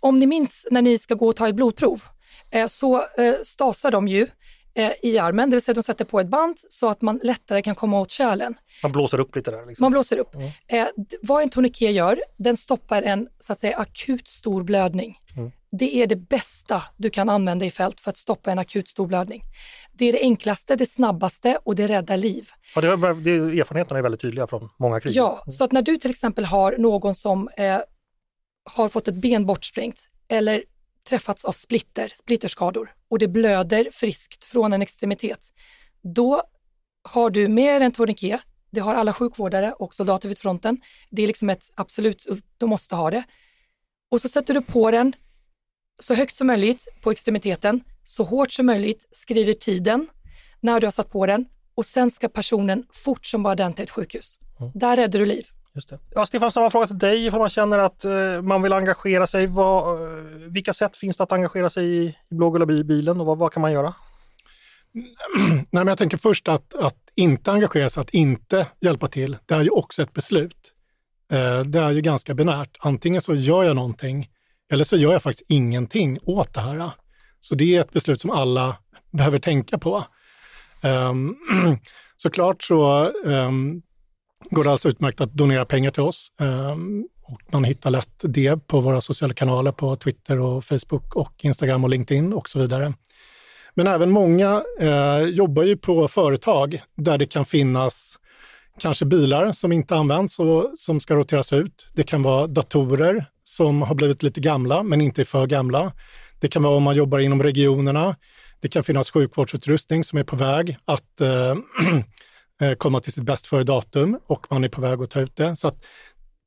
om 0.00 0.18
ni 0.18 0.26
minns 0.26 0.66
när 0.70 0.82
ni 0.82 0.98
ska 0.98 1.14
gå 1.14 1.28
och 1.28 1.36
ta 1.36 1.48
ett 1.48 1.54
blodprov 1.54 2.02
eh, 2.50 2.66
så 2.66 3.06
eh, 3.18 3.34
stasar 3.42 3.90
de 3.90 4.08
ju 4.08 4.26
Eh, 4.76 4.92
i 5.02 5.18
armen, 5.18 5.50
det 5.50 5.56
vill 5.56 5.62
säga 5.62 5.74
de 5.74 5.82
sätter 5.82 6.04
på 6.04 6.20
ett 6.20 6.28
band 6.28 6.56
så 6.68 6.88
att 6.88 7.02
man 7.02 7.20
lättare 7.22 7.62
kan 7.62 7.74
komma 7.74 8.00
åt 8.00 8.10
kärlen. 8.10 8.54
Man 8.82 8.92
blåser 8.92 9.20
upp 9.20 9.36
lite 9.36 9.50
där? 9.50 9.66
Liksom. 9.66 9.84
Man 9.84 9.92
blåser 9.92 10.18
upp. 10.18 10.34
Mm. 10.34 10.50
Eh, 10.66 10.86
vad 11.22 11.42
en 11.42 11.48
tourniquet 11.50 11.92
gör, 11.92 12.20
den 12.36 12.56
stoppar 12.56 13.02
en 13.02 13.28
så 13.40 13.52
att 13.52 13.60
säga 13.60 13.76
akut 13.76 14.28
stor 14.28 14.62
blödning. 14.62 15.18
Mm. 15.36 15.50
Det 15.70 16.02
är 16.02 16.06
det 16.06 16.16
bästa 16.16 16.82
du 16.96 17.10
kan 17.10 17.28
använda 17.28 17.64
i 17.64 17.70
fält 17.70 18.00
för 18.00 18.10
att 18.10 18.16
stoppa 18.16 18.52
en 18.52 18.58
akut 18.58 18.88
stor 18.88 19.06
blödning. 19.06 19.42
Det 19.92 20.04
är 20.04 20.12
det 20.12 20.20
enklaste, 20.20 20.76
det 20.76 20.86
snabbaste 20.86 21.58
och 21.64 21.74
det 21.76 21.88
räddar 21.88 22.16
liv. 22.16 22.50
Ja, 22.74 22.80
det, 22.80 22.96
det, 22.96 23.60
erfarenheterna 23.60 23.98
är 23.98 24.02
väldigt 24.02 24.20
tydliga 24.20 24.46
från 24.46 24.68
många 24.78 25.00
krig. 25.00 25.16
Ja, 25.16 25.42
mm. 25.46 25.52
så 25.52 25.64
att 25.64 25.72
när 25.72 25.82
du 25.82 25.98
till 25.98 26.10
exempel 26.10 26.44
har 26.44 26.76
någon 26.78 27.14
som 27.14 27.48
eh, 27.56 27.78
har 28.64 28.88
fått 28.88 29.08
ett 29.08 29.14
ben 29.14 29.46
bortsprängt 29.46 30.08
eller 30.28 30.62
träffats 31.08 31.44
av 31.44 31.52
splitter, 31.52 32.12
splitterskador 32.14 32.94
och 33.08 33.18
det 33.18 33.28
blöder 33.28 33.88
friskt 33.92 34.44
från 34.44 34.72
en 34.72 34.82
extremitet, 34.82 35.52
då 36.02 36.42
har 37.02 37.30
du 37.30 37.48
med 37.48 37.82
en 37.82 37.92
tourniquet, 37.92 38.40
det 38.70 38.80
har 38.80 38.94
alla 38.94 39.12
sjukvårdare 39.12 39.72
och 39.72 39.94
soldater 39.94 40.28
vid 40.28 40.38
fronten. 40.38 40.80
Det 41.10 41.22
är 41.22 41.26
liksom 41.26 41.50
ett 41.50 41.70
absolut, 41.74 42.26
de 42.58 42.70
måste 42.70 42.94
ha 42.94 43.10
det. 43.10 43.24
Och 44.10 44.20
så 44.20 44.28
sätter 44.28 44.54
du 44.54 44.62
på 44.62 44.90
den 44.90 45.16
så 45.98 46.14
högt 46.14 46.36
som 46.36 46.46
möjligt 46.46 46.88
på 47.02 47.10
extremiteten, 47.10 47.84
så 48.04 48.24
hårt 48.24 48.52
som 48.52 48.66
möjligt, 48.66 49.08
skriver 49.12 49.54
tiden 49.54 50.08
när 50.60 50.80
du 50.80 50.86
har 50.86 50.92
satt 50.92 51.10
på 51.10 51.26
den 51.26 51.46
och 51.74 51.86
sen 51.86 52.10
ska 52.10 52.28
personen 52.28 52.86
fort 52.92 53.26
som 53.26 53.42
bara 53.42 53.54
den 53.54 53.74
till 53.74 53.84
ett 53.84 53.90
sjukhus. 53.90 54.38
Mm. 54.60 54.72
Där 54.74 54.96
räddar 54.96 55.18
du 55.18 55.26
liv. 55.26 55.46
Just 55.76 55.88
det. 55.88 55.98
Ja, 56.14 56.26
Stefan, 56.26 56.50
samma 56.50 56.70
fråga 56.70 56.86
till 56.86 56.98
dig 56.98 57.26
ifall 57.26 57.40
man 57.40 57.48
känner 57.48 57.78
att 57.78 58.04
eh, 58.04 58.42
man 58.42 58.62
vill 58.62 58.72
engagera 58.72 59.26
sig. 59.26 59.46
Vad, 59.46 60.02
eh, 60.02 60.24
vilka 60.48 60.72
sätt 60.72 60.96
finns 60.96 61.16
det 61.16 61.22
att 61.22 61.32
engagera 61.32 61.70
sig 61.70 61.84
i, 61.84 62.16
i 62.30 62.34
blågula-bilen 62.34 63.20
och 63.20 63.26
vad, 63.26 63.38
vad, 63.38 63.52
kan 63.52 63.60
man 63.60 63.72
göra? 63.72 63.94
Nej, 65.48 65.66
men 65.70 65.86
jag 65.86 65.98
tänker 65.98 66.16
först 66.16 66.48
att, 66.48 66.74
att 66.74 66.98
inte 67.14 67.52
engagera 67.52 67.90
sig, 67.90 68.00
att 68.00 68.10
inte 68.10 68.66
hjälpa 68.80 69.08
till, 69.08 69.38
det 69.46 69.54
är 69.54 69.62
ju 69.62 69.70
också 69.70 70.02
ett 70.02 70.12
beslut. 70.12 70.72
Eh, 71.32 71.60
det 71.60 71.78
är 71.78 71.90
ju 71.90 72.00
ganska 72.00 72.34
binärt. 72.34 72.76
Antingen 72.80 73.22
så 73.22 73.34
gör 73.34 73.64
jag 73.64 73.76
någonting 73.76 74.28
eller 74.72 74.84
så 74.84 74.96
gör 74.96 75.12
jag 75.12 75.22
faktiskt 75.22 75.50
ingenting 75.50 76.18
åt 76.22 76.54
det 76.54 76.60
här. 76.60 76.90
Så 77.40 77.54
det 77.54 77.76
är 77.76 77.80
ett 77.80 77.92
beslut 77.92 78.20
som 78.20 78.30
alla 78.30 78.76
behöver 79.10 79.38
tänka 79.38 79.78
på. 79.78 80.04
Um, 80.82 81.36
såklart 82.16 82.62
så 82.62 83.10
um, 83.24 83.82
går 84.50 84.64
det 84.64 84.70
alltså 84.70 84.88
utmärkt 84.88 85.20
att 85.20 85.32
donera 85.32 85.64
pengar 85.64 85.90
till 85.90 86.02
oss. 86.02 86.32
Ehm, 86.40 87.04
och 87.22 87.40
man 87.52 87.64
hittar 87.64 87.90
lätt 87.90 88.20
det 88.22 88.66
på 88.66 88.80
våra 88.80 89.00
sociala 89.00 89.34
kanaler 89.34 89.72
på 89.72 89.96
Twitter 89.96 90.40
och 90.40 90.64
Facebook 90.64 91.16
och 91.16 91.32
Instagram 91.44 91.84
och 91.84 91.90
LinkedIn 91.90 92.32
och 92.32 92.48
så 92.48 92.58
vidare. 92.58 92.94
Men 93.74 93.86
även 93.86 94.10
många 94.10 94.62
eh, 94.80 95.22
jobbar 95.22 95.62
ju 95.62 95.76
på 95.76 96.08
företag 96.08 96.82
där 96.96 97.18
det 97.18 97.26
kan 97.26 97.44
finnas 97.44 98.18
kanske 98.78 99.04
bilar 99.04 99.52
som 99.52 99.72
inte 99.72 99.96
används 99.96 100.38
och 100.38 100.74
som 100.78 101.00
ska 101.00 101.14
roteras 101.14 101.52
ut. 101.52 101.86
Det 101.94 102.02
kan 102.02 102.22
vara 102.22 102.46
datorer 102.46 103.26
som 103.44 103.82
har 103.82 103.94
blivit 103.94 104.22
lite 104.22 104.40
gamla 104.40 104.82
men 104.82 105.00
inte 105.00 105.22
är 105.22 105.24
för 105.24 105.46
gamla. 105.46 105.92
Det 106.40 106.48
kan 106.48 106.62
vara 106.62 106.76
om 106.76 106.82
man 106.82 106.96
jobbar 106.96 107.18
inom 107.18 107.42
regionerna. 107.42 108.16
Det 108.60 108.68
kan 108.68 108.84
finnas 108.84 109.10
sjukvårdsutrustning 109.10 110.04
som 110.04 110.18
är 110.18 110.24
på 110.24 110.36
väg 110.36 110.78
att 110.84 111.20
Eh, 111.20 111.50
eh 111.50 111.56
Eh, 112.60 112.74
komma 112.74 113.00
till 113.00 113.12
sitt 113.12 113.24
bäst 113.24 113.46
före 113.46 113.64
datum 113.64 114.18
och 114.26 114.46
man 114.50 114.64
är 114.64 114.68
på 114.68 114.80
väg 114.80 115.02
att 115.02 115.10
ta 115.10 115.20
ut 115.20 115.36
det. 115.36 115.56
Så 115.56 115.68
att 115.68 115.84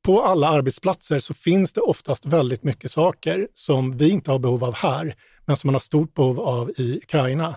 på 0.02 0.22
alla 0.22 0.48
arbetsplatser 0.48 1.18
så 1.18 1.34
finns 1.34 1.72
det 1.72 1.80
oftast 1.80 2.26
väldigt 2.26 2.62
mycket 2.62 2.90
saker 2.90 3.48
som 3.54 3.96
vi 3.96 4.10
inte 4.10 4.30
har 4.30 4.38
behov 4.38 4.64
av 4.64 4.74
här, 4.74 5.14
men 5.46 5.56
som 5.56 5.68
man 5.68 5.74
har 5.74 5.80
stort 5.80 6.14
behov 6.14 6.40
av 6.40 6.70
i 6.76 6.96
Ukraina. 6.96 7.56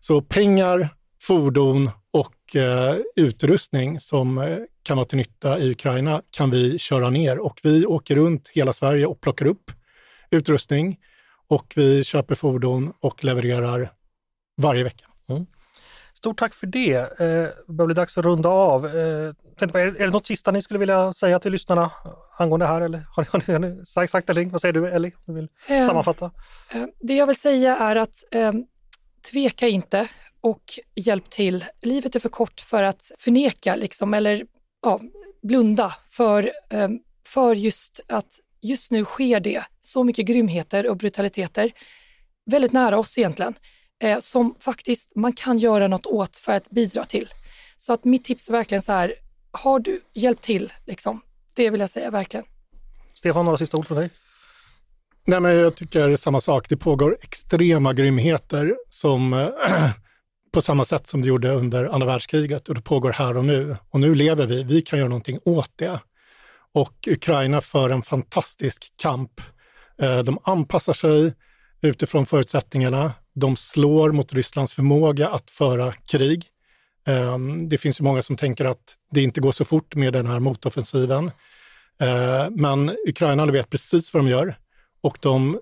Så 0.00 0.22
pengar, 0.22 0.88
fordon 1.22 1.90
och 2.10 2.56
eh, 2.56 2.96
utrustning 3.16 4.00
som 4.00 4.38
eh, 4.38 4.58
kan 4.82 4.96
vara 4.96 5.06
till 5.06 5.18
nytta 5.18 5.58
i 5.58 5.70
Ukraina 5.70 6.22
kan 6.30 6.50
vi 6.50 6.78
köra 6.78 7.10
ner 7.10 7.38
och 7.38 7.60
vi 7.62 7.86
åker 7.86 8.14
runt 8.14 8.48
hela 8.48 8.72
Sverige 8.72 9.06
och 9.06 9.20
plockar 9.20 9.46
upp 9.46 9.70
utrustning 10.30 10.98
och 11.48 11.72
vi 11.76 12.04
köper 12.04 12.34
fordon 12.34 12.92
och 13.00 13.24
levererar 13.24 13.92
varje 14.56 14.84
vecka. 14.84 15.06
Mm. 15.28 15.46
Stort 16.26 16.38
tack 16.38 16.54
för 16.54 16.66
det. 16.66 16.94
Eh, 16.94 17.26
det 17.66 17.72
börjar 17.72 17.86
bli 17.86 17.94
dags 17.94 18.18
att 18.18 18.24
runda 18.24 18.48
av. 18.48 18.86
Eh, 18.86 18.92
är 18.92 19.98
det 19.98 20.10
något 20.10 20.26
sista 20.26 20.50
ni 20.50 20.62
skulle 20.62 20.80
vilja 20.80 21.12
säga 21.12 21.38
till 21.38 21.52
lyssnarna 21.52 21.90
angående 22.38 22.66
det 22.66 22.70
här? 22.70 22.80
Eller 22.80 23.02
har 23.10 23.42
ni, 23.46 23.52
har 23.52 23.58
ni 23.58 23.86
sagt, 23.86 24.12
sagt 24.12 24.30
eller 24.30 24.44
Vad 24.44 24.60
säger 24.60 24.72
du 24.72 24.88
Ellie? 24.88 25.12
Du 25.26 25.32
vill 25.32 25.48
um, 25.70 25.86
sammanfatta? 25.86 26.30
Det 27.00 27.14
jag 27.14 27.26
vill 27.26 27.36
säga 27.36 27.76
är 27.76 27.96
att 27.96 28.24
um, 28.34 28.66
tveka 29.30 29.68
inte 29.68 30.08
och 30.40 30.78
hjälp 30.94 31.30
till. 31.30 31.64
Livet 31.82 32.16
är 32.16 32.20
för 32.20 32.28
kort 32.28 32.60
för 32.60 32.82
att 32.82 33.12
förneka 33.18 33.76
liksom, 33.76 34.14
eller 34.14 34.46
ja, 34.82 35.00
blunda 35.42 35.94
för, 36.10 36.52
um, 36.70 37.00
för 37.26 37.54
just 37.54 38.00
att 38.08 38.40
just 38.60 38.90
nu 38.90 39.04
sker 39.04 39.40
det 39.40 39.64
så 39.80 40.04
mycket 40.04 40.26
grymheter 40.26 40.86
och 40.86 40.96
brutaliteter 40.96 41.72
väldigt 42.46 42.72
nära 42.72 42.98
oss 42.98 43.18
egentligen 43.18 43.54
eh, 44.02 44.20
som 44.20 44.54
faktiskt 44.60 45.16
man 45.16 45.32
kan 45.32 45.58
göra 45.58 45.88
något 45.88 46.06
åt 46.06 46.36
för 46.36 46.52
att 46.52 46.70
bidra 46.70 47.04
till. 47.04 47.28
Så 47.76 47.92
att 47.92 48.04
mitt 48.04 48.24
tips 48.24 48.48
är 48.48 48.52
verkligen 48.52 48.82
så 48.82 48.92
här, 48.92 49.14
har 49.50 49.78
du 49.78 50.00
hjälpt 50.14 50.44
till, 50.44 50.72
liksom, 50.86 51.20
det 51.54 51.70
vill 51.70 51.80
jag 51.80 51.90
säga 51.90 52.10
verkligen. 52.10 52.46
Stefan, 53.14 53.44
några 53.44 53.58
sista 53.58 53.76
ord 53.76 53.86
från 53.86 53.98
dig? 53.98 54.10
Nej, 55.26 55.40
men 55.40 55.56
jag 55.56 55.76
tycker 55.76 56.16
samma 56.16 56.40
sak. 56.40 56.68
Det 56.68 56.76
pågår 56.76 57.18
extrema 57.22 57.92
grymheter 57.92 58.76
som 58.90 59.32
äh, 59.32 59.48
på 60.52 60.62
samma 60.62 60.84
sätt 60.84 61.06
som 61.06 61.22
det 61.22 61.28
gjorde 61.28 61.50
under 61.50 61.84
andra 61.84 62.06
världskriget 62.06 62.68
och 62.68 62.74
det 62.74 62.80
pågår 62.80 63.12
här 63.12 63.36
och 63.36 63.44
nu. 63.44 63.76
Och 63.90 64.00
nu 64.00 64.14
lever 64.14 64.46
vi, 64.46 64.62
vi 64.62 64.82
kan 64.82 64.98
göra 64.98 65.08
någonting 65.08 65.38
åt 65.44 65.70
det. 65.76 66.00
Och 66.72 67.08
Ukraina 67.10 67.60
för 67.60 67.90
en 67.90 68.02
fantastisk 68.02 68.92
kamp. 68.96 69.40
Eh, 69.98 70.18
de 70.18 70.38
anpassar 70.44 70.92
sig 70.92 71.34
utifrån 71.80 72.26
förutsättningarna. 72.26 73.12
De 73.38 73.56
slår 73.56 74.12
mot 74.12 74.32
Rysslands 74.32 74.72
förmåga 74.72 75.28
att 75.28 75.50
föra 75.50 75.92
krig. 75.92 76.46
Ehm, 77.04 77.68
det 77.68 77.78
finns 77.78 78.00
ju 78.00 78.04
många 78.04 78.22
som 78.22 78.36
tänker 78.36 78.64
att 78.64 78.96
det 79.10 79.22
inte 79.22 79.40
går 79.40 79.52
så 79.52 79.64
fort 79.64 79.94
med 79.94 80.12
den 80.12 80.26
här 80.26 80.40
motoffensiven. 80.40 81.30
Ehm, 81.98 82.52
men 82.54 82.96
Ukraina 83.08 83.46
vet 83.46 83.70
precis 83.70 84.14
vad 84.14 84.24
de 84.24 84.30
gör 84.30 84.58
och 85.00 85.18
de 85.20 85.60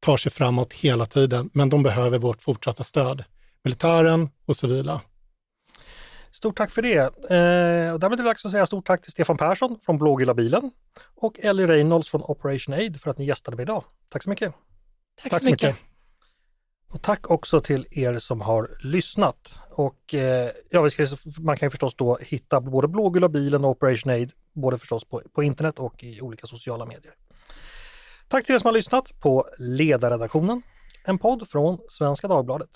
tar 0.00 0.16
sig 0.16 0.32
framåt 0.32 0.72
hela 0.72 1.06
tiden, 1.06 1.50
men 1.52 1.68
de 1.68 1.82
behöver 1.82 2.18
vårt 2.18 2.42
fortsatta 2.42 2.84
stöd. 2.84 3.24
Militären 3.64 4.30
och 4.46 4.56
civila. 4.56 5.00
Stort 6.30 6.56
tack 6.56 6.70
för 6.70 6.82
det. 6.82 6.98
Eh, 6.98 7.92
och 7.92 8.00
därmed 8.00 8.12
är 8.12 8.22
det 8.22 8.28
dags 8.28 8.44
att 8.44 8.52
säga 8.52 8.66
stort 8.66 8.86
tack 8.86 9.02
till 9.02 9.12
Stefan 9.12 9.36
Persson 9.36 9.78
från 9.84 9.98
Blågula 9.98 10.34
bilen 10.34 10.70
och 11.14 11.40
Ellie 11.40 11.66
Reynolds 11.66 12.08
från 12.08 12.22
Operation 12.22 12.74
Aid 12.74 13.00
för 13.00 13.10
att 13.10 13.18
ni 13.18 13.24
gästade 13.24 13.56
mig 13.56 13.62
idag. 13.62 13.84
Tack 14.08 14.22
så 14.22 14.30
mycket. 14.30 14.54
Tack, 15.22 15.30
tack 15.30 15.42
så 15.42 15.50
mycket. 15.50 15.68
mycket. 15.68 15.91
Och 16.92 17.02
tack 17.02 17.30
också 17.30 17.60
till 17.60 17.86
er 17.90 18.18
som 18.18 18.40
har 18.40 18.76
lyssnat. 18.80 19.54
Och 19.70 20.14
eh, 20.14 20.50
ja, 20.70 20.88
man 21.40 21.56
kan 21.56 21.66
ju 21.66 21.70
förstås 21.70 21.94
då 21.94 22.18
hitta 22.20 22.60
både 22.60 22.88
Blågula 22.88 23.28
bilen 23.28 23.64
och 23.64 23.70
Operation 23.70 24.12
Aid, 24.12 24.32
både 24.52 24.78
förstås 24.78 25.04
på, 25.04 25.22
på 25.34 25.42
internet 25.42 25.78
och 25.78 26.04
i 26.04 26.20
olika 26.20 26.46
sociala 26.46 26.86
medier. 26.86 27.14
Tack 28.28 28.46
till 28.46 28.54
er 28.54 28.58
som 28.58 28.68
har 28.68 28.72
lyssnat 28.72 29.20
på 29.20 29.48
Ledarredaktionen, 29.58 30.62
en 31.04 31.18
podd 31.18 31.48
från 31.48 31.78
Svenska 31.88 32.28
Dagbladet. 32.28 32.70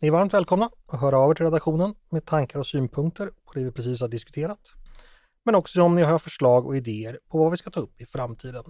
Ni 0.00 0.08
är 0.08 0.12
varmt 0.12 0.34
välkomna 0.34 0.70
att 0.86 1.00
höra 1.00 1.18
av 1.18 1.30
er 1.30 1.34
till 1.34 1.44
redaktionen 1.44 1.94
med 2.10 2.24
tankar 2.24 2.58
och 2.58 2.66
synpunkter 2.66 3.26
på 3.26 3.52
det 3.54 3.64
vi 3.64 3.72
precis 3.72 4.00
har 4.00 4.08
diskuterat. 4.08 4.60
Men 5.44 5.54
också 5.54 5.82
om 5.82 5.94
ni 5.94 6.02
har 6.02 6.18
förslag 6.18 6.66
och 6.66 6.76
idéer 6.76 7.18
på 7.28 7.38
vad 7.38 7.50
vi 7.50 7.56
ska 7.56 7.70
ta 7.70 7.80
upp 7.80 8.00
i 8.00 8.06
framtiden. 8.06 8.64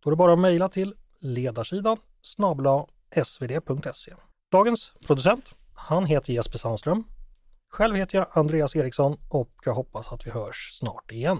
Då 0.00 0.10
är 0.10 0.10
det 0.10 0.16
bara 0.16 0.32
att 0.32 0.38
mejla 0.38 0.68
till 0.68 0.94
ledarsidan 1.20 1.96
snabla 2.22 2.86
svd.se. 3.24 4.14
Dagens 4.52 4.92
producent, 5.06 5.50
han 5.74 6.06
heter 6.06 6.32
Jesper 6.32 6.58
Sandström. 6.58 7.04
Själv 7.72 7.96
heter 7.96 8.18
jag 8.18 8.26
Andreas 8.32 8.76
Eriksson 8.76 9.16
och 9.28 9.52
jag 9.64 9.72
hoppas 9.72 10.12
att 10.12 10.26
vi 10.26 10.30
hörs 10.30 10.70
snart 10.72 11.12
igen. 11.12 11.38